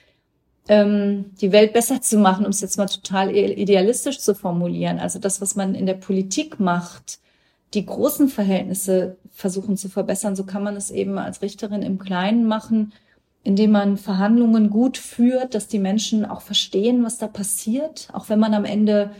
[0.67, 4.99] ähm, die Welt besser zu machen, um es jetzt mal total idealistisch zu formulieren.
[4.99, 7.19] Also das, was man in der Politik macht,
[7.73, 12.45] die großen Verhältnisse versuchen zu verbessern, so kann man es eben als Richterin im Kleinen
[12.45, 12.93] machen,
[13.43, 18.39] indem man Verhandlungen gut führt, dass die Menschen auch verstehen, was da passiert, auch wenn
[18.39, 19.11] man am Ende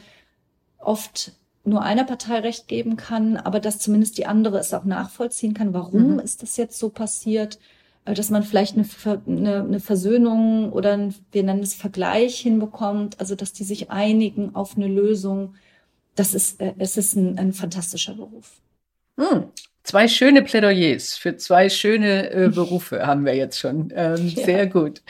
[0.78, 1.34] oft
[1.66, 5.74] nur einer Partei recht geben kann, aber dass zumindest die andere es auch nachvollziehen kann,
[5.74, 6.20] warum mhm.
[6.20, 7.58] ist das jetzt so passiert
[8.06, 8.86] dass man vielleicht eine,
[9.28, 14.56] eine, eine Versöhnung oder ein, wir nennen es Vergleich hinbekommt, also dass die sich einigen
[14.56, 15.56] auf eine Lösung.
[16.16, 18.62] Das ist, äh, es ist ein, ein fantastischer Beruf.
[19.18, 19.46] Hm.
[19.84, 23.92] Zwei schöne Plädoyers für zwei schöne äh, Berufe haben wir jetzt schon.
[23.96, 24.46] Ähm, ja.
[24.46, 25.02] Sehr gut.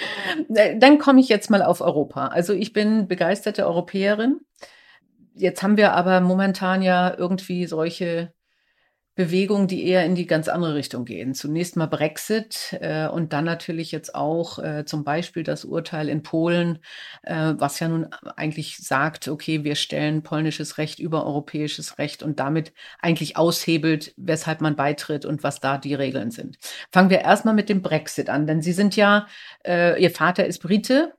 [0.53, 2.27] Äh, dann komme ich jetzt mal auf Europa.
[2.27, 4.39] Also ich bin begeisterte Europäerin.
[5.35, 8.33] Jetzt haben wir aber momentan ja irgendwie solche
[9.15, 11.35] Bewegungen, die eher in die ganz andere Richtung gehen.
[11.35, 16.23] Zunächst mal Brexit äh, und dann natürlich jetzt auch äh, zum Beispiel das Urteil in
[16.23, 16.79] Polen,
[17.21, 22.39] äh, was ja nun eigentlich sagt, okay, wir stellen polnisches Recht über europäisches Recht und
[22.39, 26.57] damit eigentlich aushebelt, weshalb man beitritt und was da die Regeln sind.
[26.91, 29.27] Fangen wir erstmal mit dem Brexit an, denn Sie sind ja,
[29.63, 31.13] äh, Ihr Vater ist Brite,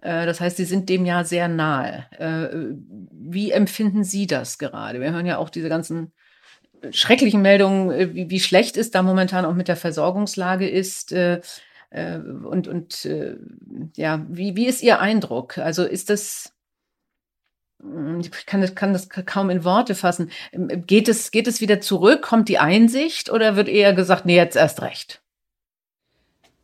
[0.00, 2.06] äh, das heißt, Sie sind dem ja sehr nahe.
[2.18, 2.74] Äh,
[3.12, 5.00] wie empfinden Sie das gerade?
[5.00, 6.12] Wir hören ja auch diese ganzen
[6.90, 11.12] schrecklichen Meldungen, äh, wie, wie schlecht es da momentan auch mit der Versorgungslage ist.
[11.12, 11.40] Äh,
[11.90, 13.36] äh, und und äh,
[13.96, 15.58] ja, wie, wie ist Ihr Eindruck?
[15.58, 16.52] Also ist das,
[17.80, 20.30] hm, ich kann das, kann das kaum in Worte fassen.
[20.52, 22.22] Ähm, geht es, geht es wieder zurück?
[22.22, 25.22] Kommt die Einsicht oder wird eher gesagt, nee, jetzt erst recht?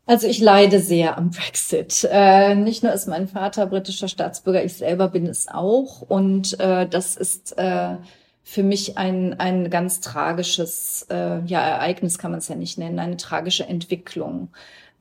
[0.07, 2.07] Also ich leide sehr am Brexit.
[2.11, 6.03] Äh, nicht nur ist mein Vater britischer Staatsbürger, ich selber bin es auch.
[6.03, 7.96] Und äh, das ist äh,
[8.45, 12.99] für mich ein, ein ganz tragisches äh, ja, Ereignis, kann man es ja nicht nennen,
[12.99, 14.49] eine tragische Entwicklung,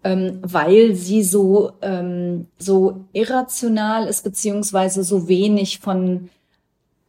[0.06, 6.30] ähm, weil sie so, ähm, so irrational ist, beziehungsweise so wenig von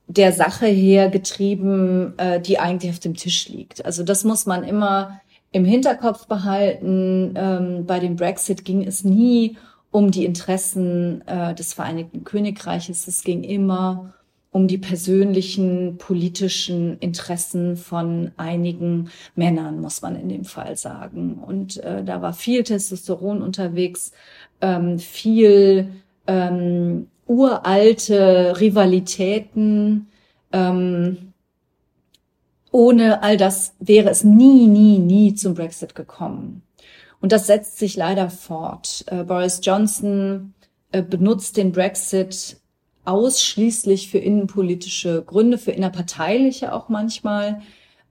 [0.09, 3.85] der Sache her getrieben, äh, die eigentlich auf dem Tisch liegt.
[3.85, 5.21] Also das muss man immer
[5.53, 7.35] im Hinterkopf behalten.
[7.37, 9.57] Ähm, bei dem Brexit ging es nie
[9.93, 13.07] um die Interessen äh, des Vereinigten Königreiches.
[13.07, 14.13] Es ging immer
[14.55, 21.43] um die persönlichen politischen Interessen von einigen Männern, muss man in dem Fall sagen.
[21.45, 24.13] Und äh, da war viel Testosteron unterwegs,
[24.61, 25.89] ähm, viel
[26.29, 30.07] ähm, uralte Rivalitäten.
[30.53, 31.33] Ähm,
[32.71, 36.63] ohne all das wäre es nie, nie, nie zum Brexit gekommen.
[37.21, 39.05] Und das setzt sich leider fort.
[39.09, 40.55] Äh, Boris Johnson
[40.93, 42.59] äh, benutzt den Brexit
[43.05, 47.61] ausschließlich für innenpolitische Gründe, für innerparteiliche auch manchmal.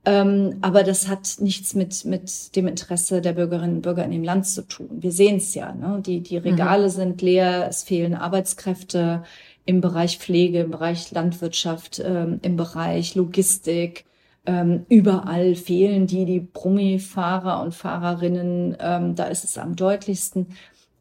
[0.05, 4.23] Ähm, aber das hat nichts mit, mit dem Interesse der Bürgerinnen und Bürger in dem
[4.23, 4.89] Land zu tun.
[4.91, 5.73] Wir sehen es ja.
[5.73, 6.01] Ne?
[6.05, 6.43] Die, die mhm.
[6.43, 6.91] Regale mhm.
[6.91, 9.23] sind leer, es fehlen Arbeitskräfte
[9.65, 14.05] im Bereich Pflege, im Bereich Landwirtschaft, ähm, im Bereich Logistik.
[14.45, 18.75] Ähm, überall fehlen die, die Brummi-Fahrer und Fahrerinnen.
[18.81, 20.47] Ähm, da ist es am deutlichsten.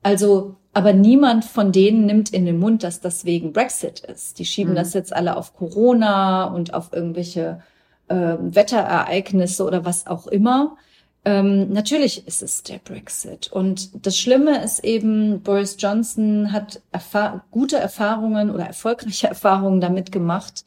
[0.05, 4.39] Also aber niemand von denen nimmt in den Mund, dass das wegen Brexit ist.
[4.39, 4.77] Die schieben mhm.
[4.77, 7.61] das jetzt alle auf Corona und auf irgendwelche
[8.09, 10.77] äh, Wetterereignisse oder was auch immer.
[11.25, 13.53] Ähm, natürlich ist es der Brexit.
[13.53, 20.11] Und das Schlimme ist eben, Boris Johnson hat erfahr gute Erfahrungen oder erfolgreiche Erfahrungen damit
[20.11, 20.65] gemacht,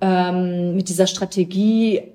[0.00, 2.12] ähm, mit dieser Strategie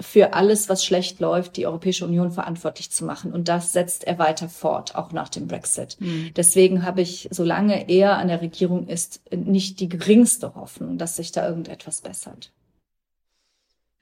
[0.00, 3.32] für alles, was schlecht läuft, die Europäische Union verantwortlich zu machen.
[3.32, 5.96] Und das setzt er weiter fort, auch nach dem Brexit.
[6.00, 6.32] Mhm.
[6.36, 11.32] Deswegen habe ich, solange er an der Regierung ist, nicht die geringste Hoffnung, dass sich
[11.32, 12.52] da irgendetwas bessert.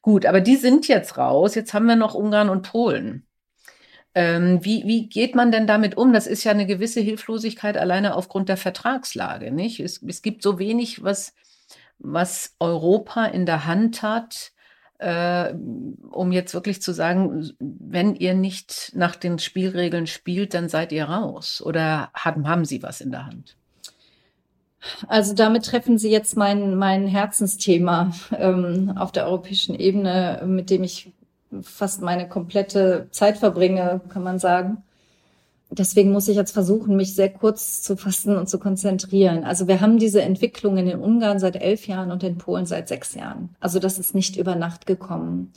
[0.03, 1.55] Gut, aber die sind jetzt raus.
[1.55, 3.27] Jetzt haben wir noch Ungarn und Polen.
[4.15, 6.13] Ähm, wie, wie geht man denn damit um?
[6.13, 9.81] Das ist ja eine gewisse Hilflosigkeit alleine aufgrund der Vertragslage, nicht?
[9.81, 11.35] Es, es gibt so wenig, was,
[11.99, 14.53] was Europa in der Hand hat,
[14.99, 15.55] äh,
[16.11, 21.05] um jetzt wirklich zu sagen, wenn ihr nicht nach den Spielregeln spielt, dann seid ihr
[21.05, 21.63] raus?
[21.65, 23.57] Oder haben, haben Sie was in der Hand?
[25.09, 30.85] Also damit treffen Sie jetzt mein, mein Herzensthema ähm, auf der europäischen Ebene, mit dem
[30.85, 31.13] ich
[31.63, 34.83] fast meine komplette Zeit verbringe, kann man sagen.
[35.71, 39.45] Deswegen muss ich jetzt versuchen, mich sehr kurz zu fassen und zu konzentrieren.
[39.45, 43.15] Also wir haben diese Entwicklungen in Ungarn seit elf Jahren und in Polen seit sechs
[43.15, 43.51] Jahren.
[43.61, 45.53] Also das ist nicht über Nacht gekommen.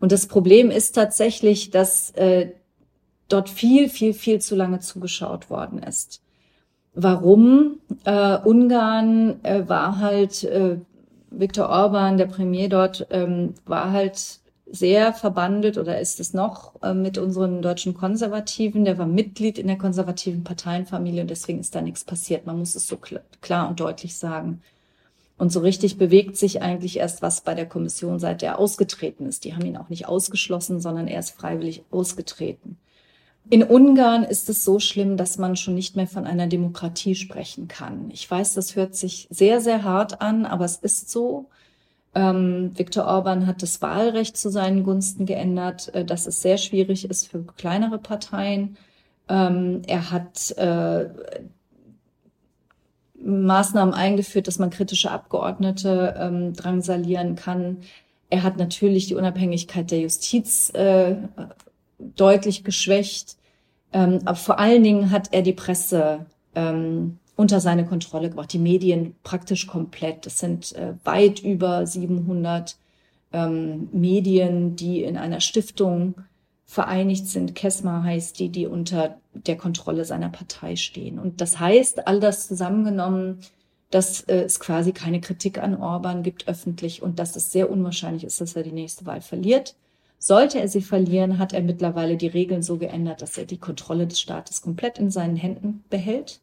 [0.00, 2.52] Und das Problem ist tatsächlich, dass äh,
[3.28, 6.22] dort viel, viel, viel zu lange zugeschaut worden ist.
[6.94, 7.78] Warum?
[8.04, 10.78] Äh, Ungarn äh, war halt, äh,
[11.30, 14.39] Viktor Orban, der Premier dort, ähm, war halt
[14.72, 18.84] sehr verbandelt oder ist es noch äh, mit unseren deutschen Konservativen.
[18.84, 22.46] Der war Mitglied in der konservativen Parteienfamilie und deswegen ist da nichts passiert.
[22.46, 24.62] Man muss es so kl klar und deutlich sagen.
[25.38, 29.44] Und so richtig bewegt sich eigentlich erst was bei der Kommission, seit er ausgetreten ist.
[29.44, 32.76] Die haben ihn auch nicht ausgeschlossen, sondern er ist freiwillig ausgetreten.
[33.48, 37.68] In Ungarn ist es so schlimm, dass man schon nicht mehr von einer Demokratie sprechen
[37.68, 38.10] kann.
[38.12, 41.46] Ich weiß, das hört sich sehr, sehr hart an, aber es ist so.
[42.14, 47.08] Ähm, Viktor Orban hat das Wahlrecht zu seinen Gunsten geändert, äh, dass es sehr schwierig
[47.08, 48.76] ist für kleinere Parteien.
[49.28, 51.08] Ähm, er hat äh,
[53.22, 57.78] Maßnahmen eingeführt, dass man kritische Abgeordnete ähm, drangsalieren kann.
[58.28, 61.16] Er hat natürlich die Unabhängigkeit der Justiz äh,
[61.98, 63.36] deutlich geschwächt.
[63.92, 68.58] Ähm, aber vor allen Dingen hat er die Presse ähm, unter seine Kontrolle gebracht, die
[68.58, 70.26] Medien praktisch komplett.
[70.26, 72.76] Das sind äh, weit über 700
[73.32, 76.16] ähm, Medien, die in einer Stiftung
[76.66, 77.54] vereinigt sind.
[77.54, 81.18] Kesma heißt die, die unter der Kontrolle seiner Partei stehen.
[81.18, 83.38] Und das heißt, all das zusammengenommen,
[83.88, 88.24] dass äh, es quasi keine Kritik an Orban gibt öffentlich und dass es sehr unwahrscheinlich
[88.24, 89.76] ist, dass er die nächste Wahl verliert.
[90.18, 94.06] Sollte er sie verlieren, hat er mittlerweile die Regeln so geändert, dass er die Kontrolle
[94.06, 96.42] des Staates komplett in seinen Händen behält,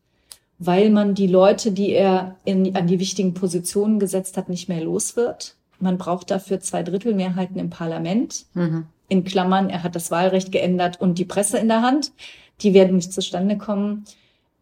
[0.59, 4.83] weil man die Leute, die er in, an die wichtigen Positionen gesetzt hat, nicht mehr
[4.83, 5.55] los wird.
[5.79, 8.45] Man braucht dafür zwei Drittel Mehrheiten im Parlament.
[8.53, 8.87] Mhm.
[9.09, 12.11] In Klammern, er hat das Wahlrecht geändert und die Presse in der Hand.
[12.61, 14.05] Die werden nicht zustande kommen.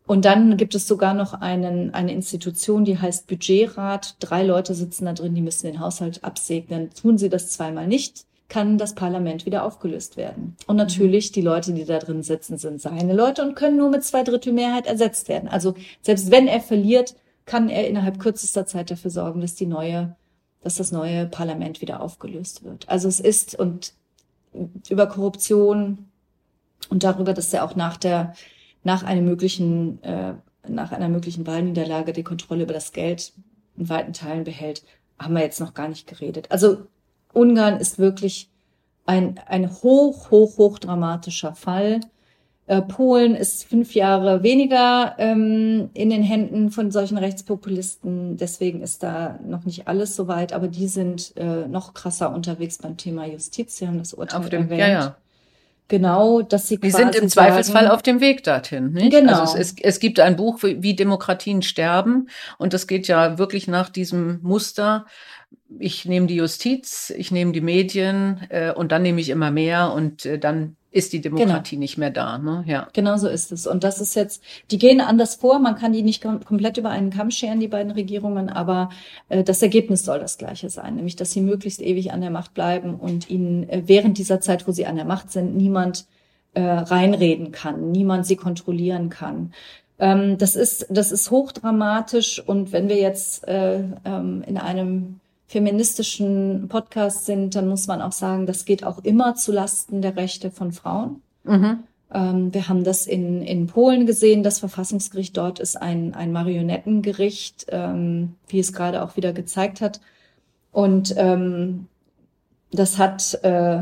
[0.05, 4.17] Und dann gibt es sogar noch einen, eine Institution, die heißt Budgetrat.
[4.19, 6.91] Drei Leute sitzen da drin, die müssen den Haushalt absegnen.
[6.93, 10.55] Tun sie das zweimal nicht, kann das Parlament wieder aufgelöst werden.
[10.67, 14.03] Und natürlich, die Leute, die da drin sitzen, sind seine Leute und können nur mit
[14.03, 15.49] zwei Drittel Mehrheit ersetzt werden.
[15.49, 20.15] Also selbst wenn er verliert, kann er innerhalb kürzester Zeit dafür sorgen, dass die neue,
[20.61, 22.87] dass das neue Parlament wieder aufgelöst wird.
[22.87, 23.93] Also es ist und
[24.89, 26.09] über Korruption
[26.89, 28.33] und darüber, dass er auch nach der,
[28.83, 30.33] nach einem möglichen, äh,
[30.67, 33.33] nach einer möglichen Wahlniederlage die Kontrolle über das Geld
[33.77, 34.83] in weiten Teilen behält,
[35.19, 36.51] haben wir jetzt noch gar nicht geredet.
[36.51, 36.87] Also
[37.35, 38.49] Ungarn ist wirklich
[39.05, 42.01] ein, ein hoch, hoch, hoch dramatischer Fall.
[42.67, 48.37] Äh, Polen ist fünf Jahre weniger ähm, in den Händen von solchen Rechtspopulisten.
[48.37, 52.79] Deswegen ist da noch nicht alles so weit, aber die sind äh, noch krasser unterwegs
[52.79, 53.77] beim Thema Justiz.
[53.77, 54.79] Sie haben das Urteil auf dem, erwähnt.
[54.79, 55.15] Ja, ja.
[55.87, 58.91] Genau, dass sie Die sind im Zweifelsfall auf dem Weg dorthin.
[58.91, 59.11] Nicht?
[59.11, 59.41] Genau.
[59.41, 63.67] Also es, es, es gibt ein Buch, wie Demokratien sterben, und das geht ja wirklich
[63.67, 65.05] nach diesem Muster
[65.79, 69.91] ich nehme die Justiz, ich nehme die Medien äh, und dann nehme ich immer mehr
[69.93, 71.81] und äh, dann ist die Demokratie genau.
[71.81, 72.37] nicht mehr da.
[72.37, 72.63] Ne?
[72.65, 72.87] Ja.
[72.93, 73.67] Genau so ist es.
[73.67, 76.89] Und das ist jetzt, die gehen anders vor, man kann die nicht kom komplett über
[76.89, 78.89] einen Kamm scheren, die beiden Regierungen, aber
[79.27, 82.53] äh, das Ergebnis soll das gleiche sein, nämlich dass sie möglichst ewig an der Macht
[82.53, 86.05] bleiben und ihnen äh, während dieser Zeit, wo sie an der Macht sind, niemand
[86.53, 89.51] äh, reinreden kann, niemand sie kontrollieren kann.
[89.99, 96.67] Ähm, das ist, das ist hochdramatisch und wenn wir jetzt äh, ähm, in einem feministischen
[96.67, 100.51] Podcast sind, dann muss man auch sagen, das geht auch immer zu Lasten der Rechte
[100.51, 101.21] von Frauen.
[101.43, 101.83] Mhm.
[102.13, 104.43] Ähm, wir haben das in, in Polen gesehen.
[104.43, 110.01] Das Verfassungsgericht dort ist ein, ein Marionettengericht, ähm, wie es gerade auch wieder gezeigt hat.
[110.71, 111.87] Und ähm,
[112.71, 113.81] das hat äh,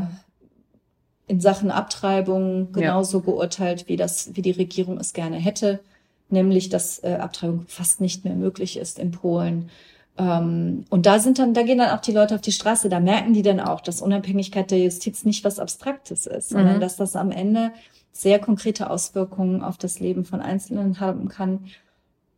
[1.26, 3.24] in Sachen Abtreibung genauso ja.
[3.24, 5.80] geurteilt, wie das, wie die Regierung es gerne hätte,
[6.28, 9.70] nämlich dass äh, Abtreibung fast nicht mehr möglich ist in Polen.
[10.16, 13.00] Ähm, und da sind dann, da gehen dann auch die Leute auf die Straße, da
[13.00, 16.56] merken die dann auch, dass Unabhängigkeit der Justiz nicht was Abstraktes ist, mhm.
[16.56, 17.72] sondern dass das am Ende
[18.12, 21.66] sehr konkrete Auswirkungen auf das Leben von Einzelnen haben kann.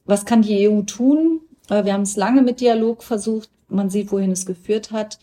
[0.07, 1.41] Was kann die EU tun?
[1.69, 3.51] Äh, wir haben es lange mit Dialog versucht.
[3.69, 5.19] Man sieht, wohin es geführt hat.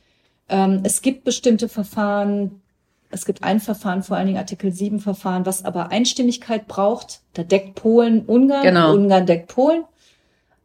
[0.49, 2.61] Ähm, es gibt bestimmte Verfahren.
[3.09, 7.21] Es gibt ein Verfahren, vor allen Dingen Artikel 7 Verfahren, was aber Einstimmigkeit braucht.
[7.33, 8.63] Da deckt Polen Ungarn.
[8.63, 8.93] Genau.
[8.93, 9.83] Ungarn deckt Polen.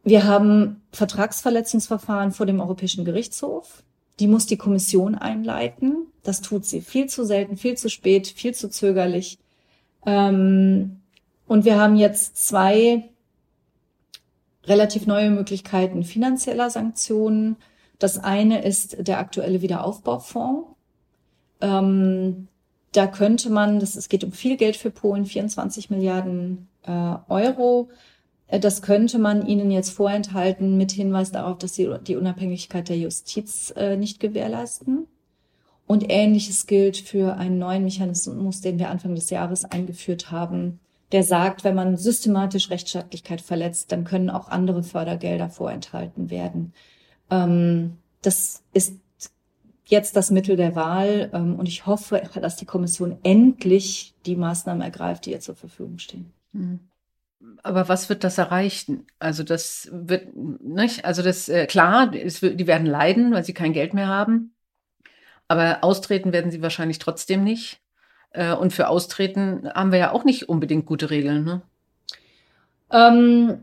[0.03, 3.83] Wir haben Vertragsverletzungsverfahren vor dem Europäischen Gerichtshof.
[4.19, 6.07] Die muss die Kommission einleiten.
[6.23, 9.37] Das tut sie viel zu selten, viel zu spät, viel zu zögerlich.
[10.05, 10.99] Ähm,
[11.47, 13.09] und wir haben jetzt zwei
[14.65, 17.55] relativ neue Möglichkeiten finanzieller Sanktionen.
[17.97, 20.67] Das eine ist der aktuelle Wiederaufbaufonds.
[21.61, 22.47] Ähm,
[22.91, 27.89] da könnte man, das, es geht um viel Geld für Polen, 24 Milliarden äh, Euro.
[28.49, 32.97] Äh, das könnte man ihnen jetzt vorenthalten mit Hinweis darauf, dass sie die Unabhängigkeit der
[32.97, 35.07] Justiz äh, nicht gewährleisten.
[35.87, 40.79] Und ähnliches gilt für einen neuen Mechanismus, den wir Anfang des Jahres eingeführt haben,
[41.11, 46.73] der sagt, wenn man systematisch Rechtsstaatlichkeit verletzt, dann können auch andere Fördergelder vorenthalten werden.
[47.31, 48.99] Ähm, das ist
[49.85, 54.83] jetzt das Mittel der Wahl ähm, und ich hoffe, dass die Kommission endlich die Maßnahmen
[54.83, 56.31] ergreift, die ihr zur Verfügung stehen.
[56.51, 56.79] Mhm.
[57.63, 59.07] Aber was wird das erreichen?
[59.17, 63.73] Also das wird nicht, also das äh, klar, es, die werden leiden, weil sie kein
[63.73, 64.53] Geld mehr haben.
[65.47, 67.81] Aber austreten werden sie wahrscheinlich trotzdem nicht.
[68.31, 71.43] Äh, und für Austreten haben wir ja auch nicht unbedingt gute Regeln.
[71.43, 71.61] Ne?
[72.91, 73.59] Ähm,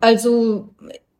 [0.00, 0.74] also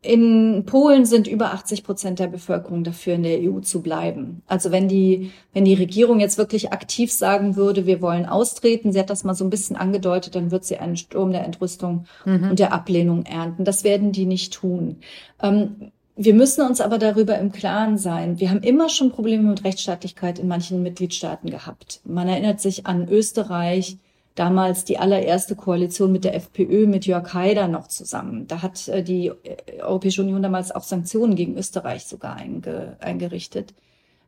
[0.05, 4.41] in Polen sind über 80 Prozent der Bevölkerung dafür, in der EU zu bleiben.
[4.47, 8.99] Also wenn die, wenn die Regierung jetzt wirklich aktiv sagen würde, wir wollen austreten, sie
[8.99, 12.51] hat das mal so ein bisschen angedeutet, dann wird sie einen Sturm der Entrüstung mhm.
[12.51, 13.65] und der Ablehnung ernten.
[13.65, 14.97] Das werden die nicht tun.
[15.41, 18.39] Ähm, wir müssen uns aber darüber im Klaren sein.
[18.39, 21.99] Wir haben immer schon Probleme mit Rechtsstaatlichkeit in manchen Mitgliedstaaten gehabt.
[22.05, 23.97] Man erinnert sich an Österreich,
[24.35, 28.47] damals die allererste Koalition mit der FPÖ, mit Jörg Haider noch zusammen.
[28.47, 33.73] Da hat äh, die äh, Europäische Union damals auch Sanktionen gegen Österreich sogar einge eingerichtet.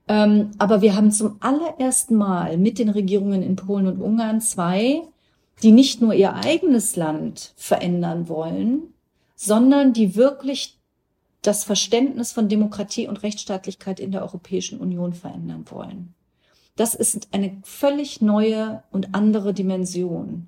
[0.07, 5.01] Ähm, aber wir haben zum allerersten Mal mit den Regierungen in Polen und Ungarn zwei,
[5.61, 8.93] die nicht nur ihr eigenes Land verändern wollen,
[9.35, 10.77] sondern die wirklich
[11.41, 16.13] das Verständnis von Demokratie und Rechtsstaatlichkeit in der Europäischen Union verändern wollen.
[16.77, 20.47] Das ist eine völlig neue und andere Dimension.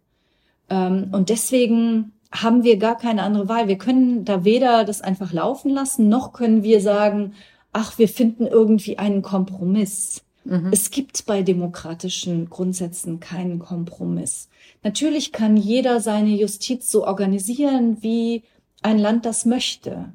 [0.70, 3.68] Ähm, und deswegen haben wir gar keine andere Wahl.
[3.68, 7.34] Wir können da weder das einfach laufen lassen, noch können wir sagen,
[7.74, 10.24] ach, wir finden irgendwie einen Kompromiss.
[10.46, 10.70] Mhm.
[10.72, 14.48] Es gibt bei demokratischen Grundsätzen keinen Kompromiss.
[14.84, 18.44] Natürlich kann jeder seine Justiz so organisieren, wie
[18.82, 20.14] ein Land das möchte.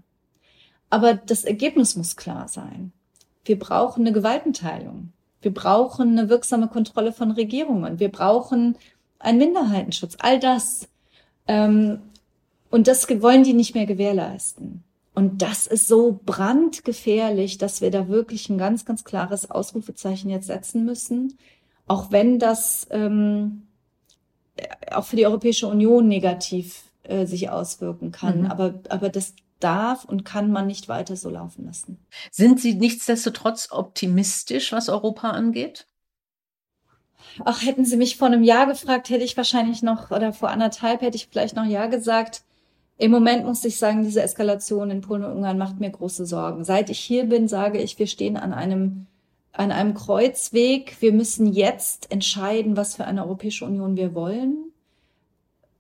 [0.90, 2.92] Aber das Ergebnis muss klar sein.
[3.44, 5.12] Wir brauchen eine Gewaltenteilung.
[5.44, 8.00] Wir brauchen eine wirksame Kontrolle von Regierungen.
[8.00, 8.76] Wir brauchen
[9.18, 10.16] einen Minderheitenschutz.
[10.18, 10.88] All das.
[11.46, 12.00] Ähm,
[12.70, 14.82] und das wollen die nicht mehr gewährleisten.
[15.14, 20.48] Und das ist so brandgefährlich, dass wir da wirklich ein ganz, ganz klares Ausrufezeichen jetzt
[20.48, 21.38] setzen müssen.
[21.86, 23.62] Auch wenn das ähm,
[24.90, 28.40] auch für die Europäische Union negativ äh, sich auswirken kann.
[28.40, 28.46] Mhm.
[28.46, 31.98] Aber, aber das darf und kann man nicht weiter so laufen lassen.
[32.30, 35.86] Sind Sie nichtsdestotrotz optimistisch, was Europa angeht?
[37.44, 41.00] Ach, hätten Sie mich vor einem Jahr gefragt, hätte ich wahrscheinlich noch, oder vor anderthalb
[41.00, 42.44] hätte ich vielleicht noch Ja gesagt.
[42.96, 46.64] Im Moment muss ich sagen, diese Eskalation in Polen und Ungarn macht mir große Sorgen.
[46.64, 49.06] Seit ich hier bin, sage ich, wir stehen an einem,
[49.52, 51.00] an einem Kreuzweg.
[51.00, 54.72] Wir müssen jetzt entscheiden, was für eine Europäische Union wir wollen.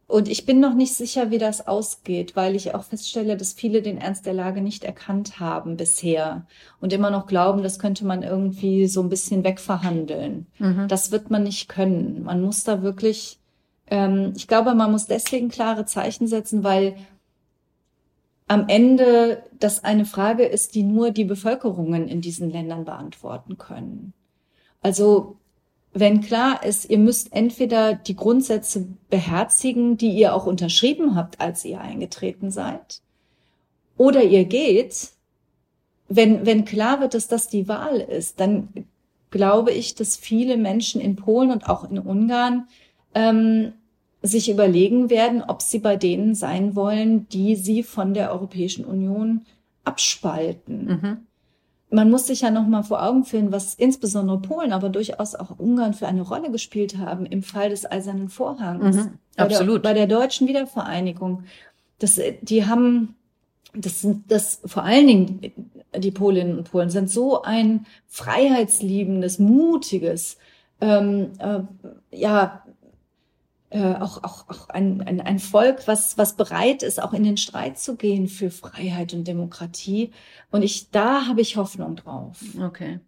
[0.06, 3.80] Und ich bin noch nicht sicher, wie das ausgeht, weil ich auch feststelle, dass viele
[3.80, 6.46] den Ernst der Lage nicht erkannt haben bisher
[6.80, 10.46] und immer noch glauben, das könnte man irgendwie so ein bisschen wegverhandeln.
[10.58, 10.88] Mhm.
[10.88, 12.22] Das wird man nicht können.
[12.22, 13.38] Man muss da wirklich,
[13.86, 16.96] ähm, ich glaube, man muss deswegen klare Zeichen setzen, weil
[18.46, 24.12] am Ende das eine Frage ist, die nur die Bevölkerungen in diesen Ländern beantworten können.
[24.82, 25.38] Also
[25.94, 31.64] wenn klar ist, ihr müsst entweder die Grundsätze beherzigen, die ihr auch unterschrieben habt, als
[31.64, 33.00] ihr eingetreten seid,
[33.96, 35.10] oder ihr geht,
[36.08, 38.68] wenn, wenn klar wird, dass das die Wahl ist, dann
[39.30, 42.66] glaube ich, dass viele Menschen in Polen und auch in Ungarn
[43.14, 43.72] ähm,
[44.20, 49.46] sich überlegen werden, ob sie bei denen sein wollen, die sie von der Europäischen Union
[49.84, 50.86] abspalten.
[50.86, 51.26] Mhm
[51.94, 55.58] man muss sich ja noch mal vor Augen führen, was insbesondere Polen, aber durchaus auch
[55.58, 58.96] Ungarn für eine Rolle gespielt haben im Fall des Eisernen Vorhangs.
[58.96, 59.84] Mhm, bei absolut.
[59.84, 61.44] Der, bei der deutschen Wiedervereinigung.
[62.00, 63.14] Das, die haben,
[63.74, 65.52] das sind, das vor allen Dingen
[65.96, 70.36] die Polinnen und Polen sind so ein freiheitsliebendes, mutiges,
[70.80, 71.60] ähm, äh,
[72.10, 72.63] ja,
[73.74, 77.36] äh, auch, auch, auch ein, ein, ein Volk, was, was bereit ist, auch in den
[77.36, 80.12] Streit zu gehen für Freiheit und Demokratie.
[80.52, 82.38] Und ich, da habe ich Hoffnung drauf.
[82.62, 83.00] Okay.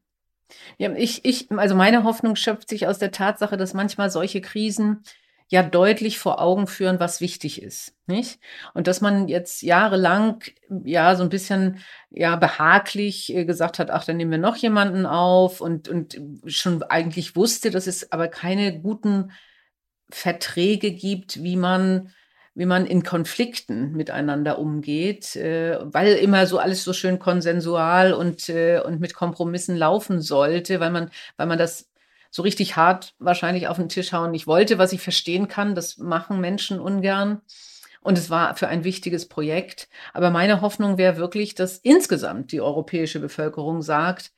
[0.77, 5.05] Ja, ich, ich, also meine Hoffnung schöpft sich aus der Tatsache, dass manchmal solche Krisen
[5.49, 8.41] ja deutlich vor Augen führen, was wichtig ist, nicht?
[8.75, 10.43] Und dass man jetzt jahrelang
[10.85, 11.79] ja so ein bisschen
[12.11, 16.83] ja behaglich äh, gesagt hat, ach, dann nehmen wir noch jemanden auf und und schon
[16.83, 19.31] eigentlich wusste, dass es aber keine guten
[20.11, 22.11] Verträge gibt, wie man
[22.57, 28.49] wie man in Konflikten miteinander umgeht, äh, weil immer so alles so schön konsensual und,
[28.49, 31.91] äh, und mit Kompromissen laufen sollte, weil man, weil man das
[32.31, 35.75] so richtig hart wahrscheinlich auf den Tisch hauen nicht wollte, was ich verstehen kann.
[35.75, 37.43] Das machen Menschen ungern.
[38.01, 39.89] Und es war für ein wichtiges Projekt.
[40.15, 44.33] Aber meine Hoffnung wäre wirklich, dass insgesamt die europäische Bevölkerung sagt,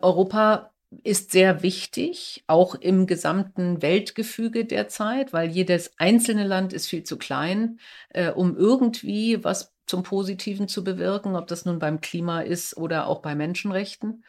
[0.00, 7.04] Europa ist sehr wichtig, auch im gesamten Weltgefüge derzeit, weil jedes einzelne Land ist viel
[7.04, 7.78] zu klein,
[8.10, 13.06] äh, um irgendwie was zum Positiven zu bewirken, ob das nun beim Klima ist oder
[13.06, 14.24] auch bei Menschenrechten.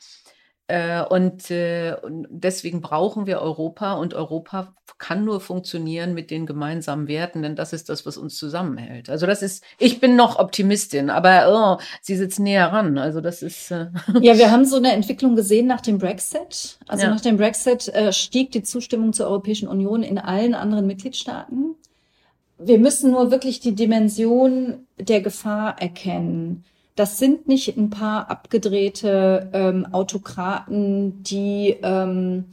[0.68, 6.48] Äh, und, äh, und deswegen brauchen wir Europa und Europa kann nur funktionieren mit den
[6.48, 9.10] gemeinsamen Werten, denn das ist das, was uns zusammenhält.
[9.10, 12.98] Also das ist, ich bin noch Optimistin, aber oh, sie sitzt näher ran.
[12.98, 13.70] Also das ist.
[13.70, 13.88] Äh
[14.22, 16.80] ja, wir haben so eine Entwicklung gesehen nach dem Brexit.
[16.88, 17.12] Also ja.
[17.12, 21.76] nach dem Brexit äh, stieg die Zustimmung zur Europäischen Union in allen anderen Mitgliedstaaten.
[22.58, 26.64] Wir müssen nur wirklich die Dimension der Gefahr erkennen
[26.96, 32.46] das sind nicht ein paar abgedrehte ähm, Autokraten, die ähm,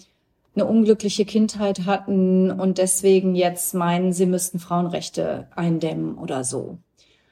[0.55, 6.79] eine unglückliche Kindheit hatten und deswegen jetzt meinen, sie müssten Frauenrechte eindämmen oder so.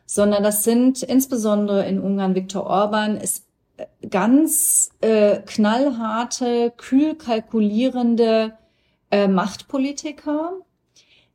[0.06, 3.44] Sondern das sind insbesondere in Ungarn Viktor Orban ist
[3.76, 8.54] äh, ganz äh, knallharte, kühl kalkulierende
[9.11, 10.52] äh, Machtpolitiker,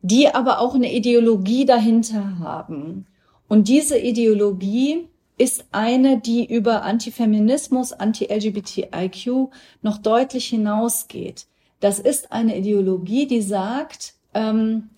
[0.01, 3.05] die aber auch eine Ideologie dahinter haben.
[3.47, 5.07] Und diese Ideologie
[5.37, 9.49] ist eine, die über Antifeminismus, Anti-LGBTIQ
[9.81, 11.47] noch deutlich hinausgeht.
[11.79, 14.89] Das ist eine Ideologie, die sagt, ähm,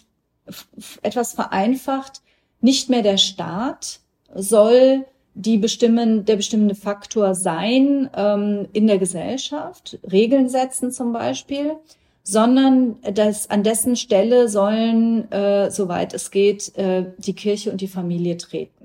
[1.01, 2.21] etwas vereinfacht,
[2.61, 3.99] nicht mehr der Staat
[4.33, 11.75] soll die bestimmen, der bestimmende Faktor sein ähm, in der Gesellschaft, Regeln setzen zum Beispiel,
[12.23, 17.87] sondern dass an dessen Stelle sollen, äh, soweit es geht, äh, die Kirche und die
[17.87, 18.76] Familie treten.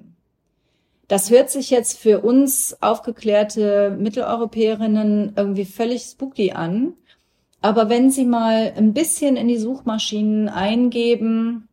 [1.13, 6.95] Das hört sich jetzt für uns aufgeklärte Mitteleuropäerinnen irgendwie völlig spooky an.
[7.61, 11.69] Aber wenn Sie mal ein bisschen in die Suchmaschinen eingeben,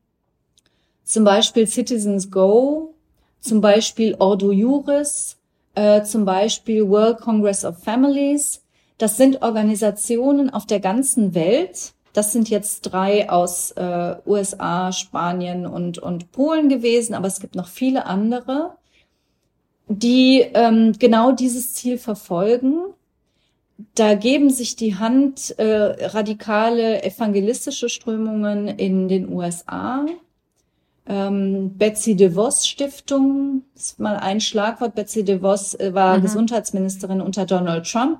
[1.05, 2.95] zum Beispiel Citizens Go,
[3.39, 5.37] zum Beispiel Ordo Juris,
[5.73, 8.61] äh, zum Beispiel World Congress of Families,
[8.97, 11.93] das sind Organisationen auf der ganzen Welt.
[12.11, 17.55] Das sind jetzt drei aus äh, USA, Spanien und, und Polen gewesen, aber es gibt
[17.55, 18.73] noch viele andere
[19.89, 22.77] die ähm, genau dieses Ziel verfolgen.
[23.95, 30.05] Da geben sich die Hand äh, radikale evangelistische Strömungen in den USA.
[31.07, 34.95] Ähm, Betsy DeVos Stiftung ist mal ein Schlagwort.
[34.95, 36.21] Betsy DeVos äh, war mhm.
[36.21, 38.19] Gesundheitsministerin unter Donald Trump.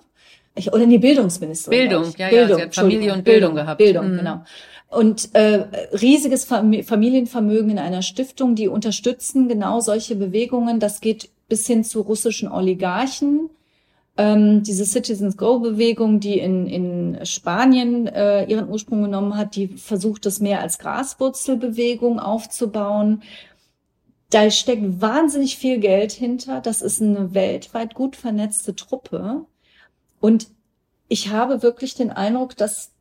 [0.56, 1.78] Ich, oder die Bildungsministerin.
[1.78, 3.78] Bildung, ja, Bildung, ja, sie hat Familie und Bildung, Bildung gehabt.
[3.78, 4.18] Bildung, mhm.
[4.18, 4.44] genau.
[4.90, 10.80] Und äh, riesiges Familienvermögen in einer Stiftung, die unterstützen genau solche Bewegungen.
[10.80, 13.52] Das geht bis hin zu russischen Oligarchen.
[14.18, 20.26] Ähm, diese Citizens Go-Bewegung, die in, in Spanien äh, ihren Ursprung genommen hat, die versucht
[20.26, 23.22] es mehr als Graswurzelbewegung aufzubauen.
[24.32, 26.62] Da steckt wahnsinnig viel Geld hinter.
[26.62, 29.46] Das ist eine weltweit gut vernetzte Truppe.
[30.20, 30.48] Und
[31.08, 32.92] ich habe wirklich den Eindruck, dass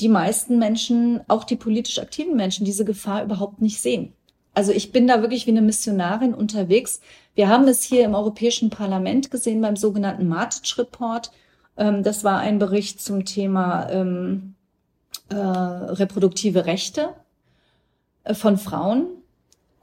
[0.00, 4.12] die meisten Menschen, auch die politisch aktiven Menschen, diese Gefahr überhaupt nicht sehen.
[4.54, 7.00] Also ich bin da wirklich wie eine Missionarin unterwegs.
[7.34, 11.30] Wir haben es hier im Europäischen Parlament gesehen beim sogenannten Matic Report.
[11.76, 14.54] Ähm, das war ein Bericht zum Thema ähm,
[15.28, 17.10] äh, reproduktive Rechte
[18.24, 19.06] äh, von Frauen,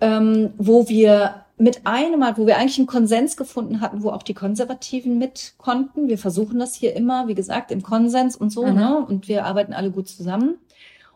[0.01, 4.23] ähm, wo wir mit einem Mal, wo wir eigentlich einen Konsens gefunden hatten, wo auch
[4.23, 6.09] die Konservativen mit konnten.
[6.09, 8.73] Wir versuchen das hier immer, wie gesagt, im Konsens und so, mhm.
[8.73, 9.05] ne?
[9.07, 10.55] Und wir arbeiten alle gut zusammen.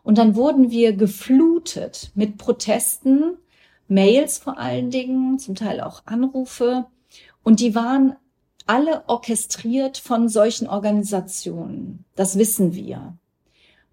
[0.03, 3.37] Und dann wurden wir geflutet mit Protesten
[3.89, 6.85] Mails vor allen Dingen, zum Teil auch Anrufe.
[7.43, 8.15] Und die waren
[8.65, 12.05] alle orchestriert von solchen Organisationen.
[12.15, 13.17] Das wissen wir.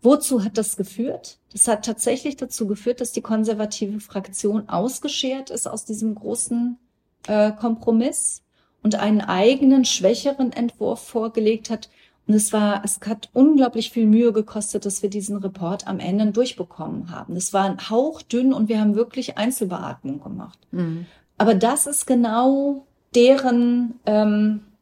[0.06, 1.38] Wozu hat das geführt?
[1.52, 6.78] Das hat tatsächlich dazu geführt, dass die konservative Fraktion ausgeschert ist aus diesem großen
[7.26, 8.42] äh, Kompromiss
[8.82, 11.90] und einen eigenen, schwächeren Entwurf vorgelegt hat,
[12.28, 16.26] und es war, es hat unglaublich viel Mühe gekostet, dass wir diesen Report am Ende
[16.32, 17.36] durchbekommen haben.
[17.36, 20.58] Es war ein hauchdünn und wir haben wirklich Einzelbeatmung gemacht.
[20.72, 21.06] Mhm.
[21.38, 24.75] Aber das ist genau deren, ähm, äh,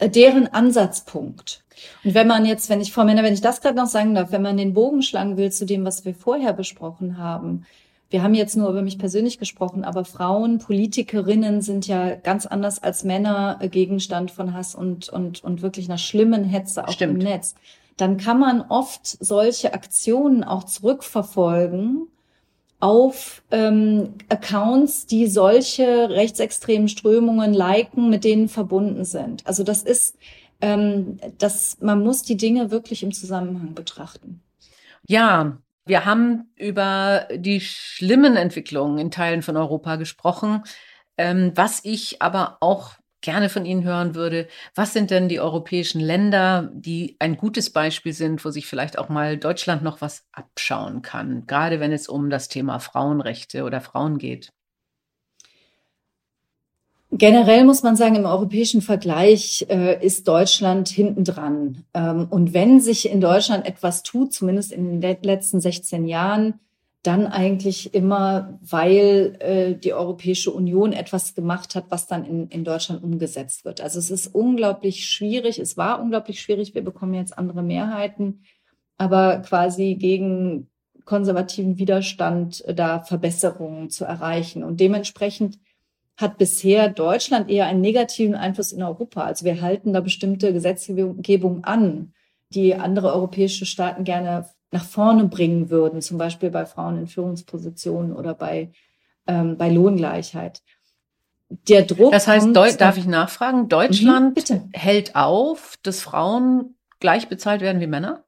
[0.00, 1.62] deren Ansatzpunkt.
[2.04, 4.32] Und wenn man jetzt, wenn ich, Frau Männer, wenn ich das gerade noch sagen darf,
[4.32, 7.66] wenn man den Bogen schlagen will zu dem, was wir vorher besprochen haben,
[8.10, 12.80] wir haben jetzt nur über mich persönlich gesprochen, aber Frauen, Politikerinnen sind ja ganz anders
[12.80, 17.56] als Männer Gegenstand von Hass und, und, und wirklich einer schlimmen Hetze auch im Netz.
[17.96, 22.08] Dann kann man oft solche Aktionen auch zurückverfolgen
[22.84, 29.46] auf ähm, Accounts, die solche rechtsextremen Strömungen liken, mit denen verbunden sind.
[29.46, 30.18] Also das ist
[30.64, 34.40] ähm, dass man muss die Dinge wirklich im Zusammenhang betrachten.
[35.06, 40.62] Ja, wir haben über die schlimmen Entwicklungen in Teilen von Europa gesprochen.
[41.18, 42.92] Ähm, was ich aber auch
[43.24, 44.46] gerne von Ihnen hören würde,
[44.76, 49.08] was sind denn die europäischen Länder, die ein gutes Beispiel sind, wo sich vielleicht auch
[49.08, 54.18] mal Deutschland noch was abschauen kann, gerade wenn es um das Thema Frauenrechte oder Frauen
[54.18, 54.52] geht?
[57.16, 61.84] Generell muss man sagen, im europäischen Vergleich äh, ist Deutschland hintendran.
[61.94, 66.58] Ähm, und wenn sich in Deutschland etwas tut, zumindest in den letzten 16 Jahren,
[67.04, 72.64] dann eigentlich immer, weil äh, die Europäische Union etwas gemacht hat, was dann in, in
[72.64, 73.82] Deutschland umgesetzt wird.
[73.82, 78.42] Also es ist unglaublich schwierig, es war unglaublich schwierig, wir bekommen jetzt andere Mehrheiten,
[78.96, 80.70] aber quasi gegen
[81.04, 84.64] konservativen Widerstand äh, da Verbesserungen zu erreichen.
[84.64, 85.58] Und dementsprechend
[86.16, 89.24] hat bisher Deutschland eher einen negativen Einfluss in Europa.
[89.24, 92.14] Also wir halten da bestimmte Gesetzgebung an,
[92.48, 98.12] die andere europäische Staaten gerne nach vorne bringen würden, zum Beispiel bei Frauen in Führungspositionen
[98.12, 98.72] oder bei,
[99.28, 100.62] ähm, bei Lohngleichheit.
[101.68, 102.10] Der Druck.
[102.10, 103.68] Das heißt, Deu darf ich nachfragen?
[103.68, 108.24] Deutschland mhm, hält auf, dass Frauen gleich bezahlt werden wie Männer?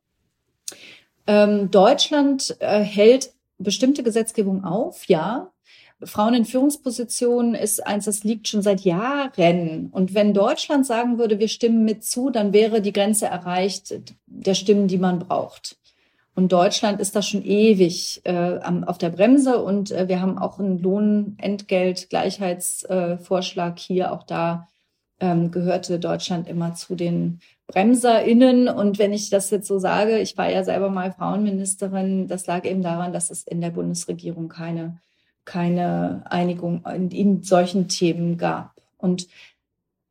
[1.26, 5.51] Ähm, Deutschland äh, hält bestimmte Gesetzgebung auf, ja.
[6.05, 9.88] Frauen in Führungspositionen ist eins, das liegt schon seit Jahren.
[9.90, 13.94] Und wenn Deutschland sagen würde, wir stimmen mit zu, dann wäre die Grenze erreicht
[14.26, 15.76] der Stimmen, die man braucht.
[16.37, 20.61] Und Deutschland ist da schon ewig äh, auf der Bremse und äh, wir haben auch
[20.61, 24.12] einen Lohnentgelt-Gleichheitsvorschlag äh, hier.
[24.12, 24.68] Auch da
[25.18, 28.68] ähm, gehörte Deutschland immer zu den BremserInnen.
[28.68, 32.66] Und wenn ich das jetzt so sage, ich war ja selber mal Frauenministerin, das lag
[32.66, 34.99] eben daran, dass es in der Bundesregierung keine
[35.47, 38.74] keine Einigung in, in solchen Themen gab.
[38.99, 39.28] Und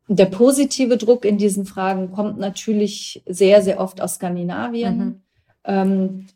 [0.08, 4.98] der positive Druck in diesen Fragen kommt natürlich sehr, sehr oft aus Skandinavien.
[4.98, 5.22] Mhm.
[5.66, 6.28] Ähm,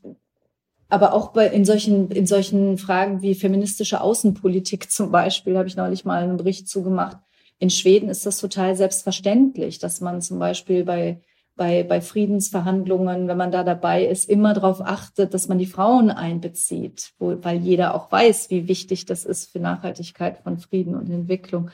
[0.88, 5.76] aber auch bei, in solchen, in solchen Fragen wie feministische Außenpolitik zum Beispiel, habe ich
[5.76, 7.18] neulich mal einen Bericht zugemacht.
[7.60, 11.22] In Schweden ist das total selbstverständlich, dass man zum Beispiel bei
[11.60, 16.10] bei, bei Friedensverhandlungen, wenn man da dabei ist, immer darauf achtet, dass man die Frauen
[16.10, 21.10] einbezieht, wo, weil jeder auch weiß, wie wichtig das ist für Nachhaltigkeit von Frieden und
[21.10, 21.70] Entwicklung.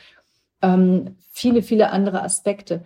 [0.64, 2.84] Ähm, viele, viele andere Aspekte.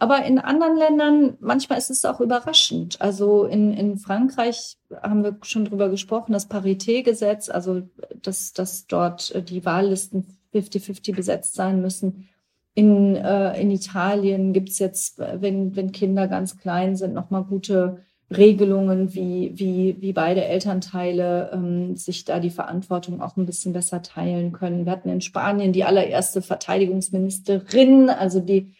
[0.00, 3.02] Aber in anderen Ländern, manchmal ist es auch überraschend.
[3.02, 7.82] Also in, in Frankreich haben wir schon drüber gesprochen, das Paritätgesetz, also
[8.22, 12.30] dass, dass dort die Wahllisten 50-50 besetzt sein müssen.
[12.72, 17.98] In, äh, in Italien gibt es jetzt, wenn, wenn Kinder ganz klein sind, nochmal gute
[18.34, 24.00] Regelungen, wie, wie, wie beide Elternteile ähm, sich da die Verantwortung auch ein bisschen besser
[24.00, 24.86] teilen können.
[24.86, 28.72] Wir hatten in Spanien die allererste Verteidigungsministerin, also die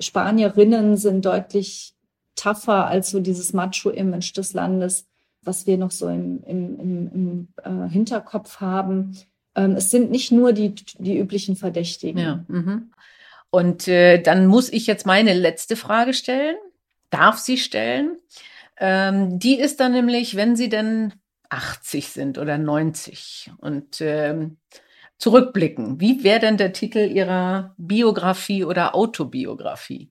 [0.00, 1.94] Spanierinnen sind deutlich
[2.36, 5.06] tougher als so dieses Macho-Image des Landes,
[5.42, 9.16] was wir noch so im, im, im, im äh, Hinterkopf haben.
[9.54, 12.18] Ähm, es sind nicht nur die, die üblichen Verdächtigen.
[12.18, 12.92] Ja, mhm.
[13.50, 16.56] Und äh, dann muss ich jetzt meine letzte Frage stellen,
[17.10, 18.18] darf sie stellen.
[18.76, 21.14] Ähm, die ist dann nämlich, wenn Sie denn
[21.48, 24.58] 80 sind oder 90 und ähm,
[25.18, 30.10] zurückblicken, wie wäre denn der Titel Ihrer Biografie oder Autobiografie?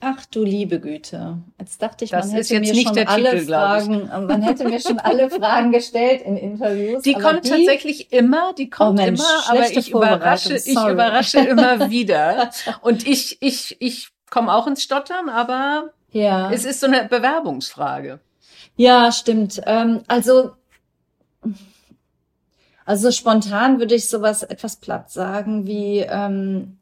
[0.00, 1.38] Ach du liebe Güte.
[1.58, 4.98] Jetzt dachte ich, das man hätte mir schon alle Titel, Fragen, man hätte mir schon
[4.98, 7.02] alle Fragen gestellt in Interviews.
[7.02, 11.38] Die kommt die, tatsächlich immer, die kommt oh Mensch, immer, aber ich überrasche, ich überrasche
[11.38, 12.50] immer wieder.
[12.82, 16.50] Und ich, ich, ich komme auch ins Stottern, aber ja.
[16.50, 18.20] es ist so eine Bewerbungsfrage.
[18.76, 19.62] Ja, stimmt.
[19.64, 20.50] Ähm, also,
[22.84, 26.78] also spontan würde ich sowas etwas platt sagen wie, ähm,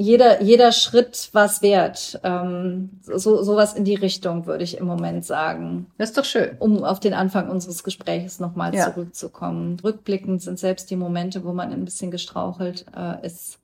[0.00, 2.20] jeder, jeder Schritt was wert.
[2.22, 5.90] Ähm, so sowas in die Richtung würde ich im Moment sagen.
[5.98, 6.56] Das ist doch schön.
[6.60, 8.84] Um auf den Anfang unseres Gesprächs nochmal ja.
[8.84, 9.76] zurückzukommen.
[9.82, 13.58] Rückblickend sind selbst die Momente, wo man ein bisschen gestrauchelt äh, ist,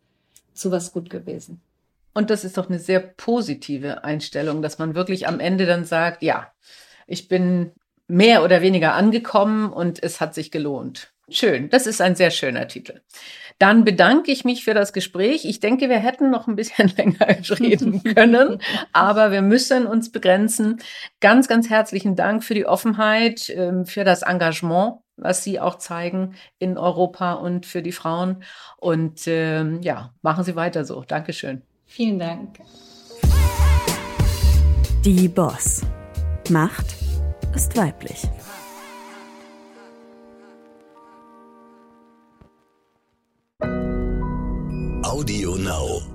[0.55, 1.61] zu was gut gewesen.
[2.15, 6.25] Und das ist doch eine sehr positive Einstellung, dass man wirklich am Ende dann sagt,
[6.25, 6.49] ja,
[7.07, 7.71] ich bin
[8.09, 11.14] mehr oder weniger angekommen und es hat sich gelohnt.
[11.29, 13.01] Schön, das ist ein sehr schöner Titel.
[13.59, 15.45] Dann bedanke ich mich für das Gespräch.
[15.45, 17.29] Ich denke, wir hätten noch ein bisschen länger
[17.61, 18.59] reden können,
[18.93, 20.81] aber wir müssen uns begrenzen.
[21.21, 26.35] Ganz, ganz herzlichen Dank für die Offenheit, ähm, für das Engagement, was Sie auch zeigen
[26.59, 28.43] in Europa und für die Frauen.
[28.77, 31.03] Und ähm, ja, machen Sie weiter so.
[31.03, 31.63] Dankeschön.
[31.87, 32.59] Vielen Dank.
[35.05, 35.83] Die Boss.
[36.51, 36.97] Macht
[37.55, 38.23] ist weiblich.
[45.05, 46.14] Audio Now.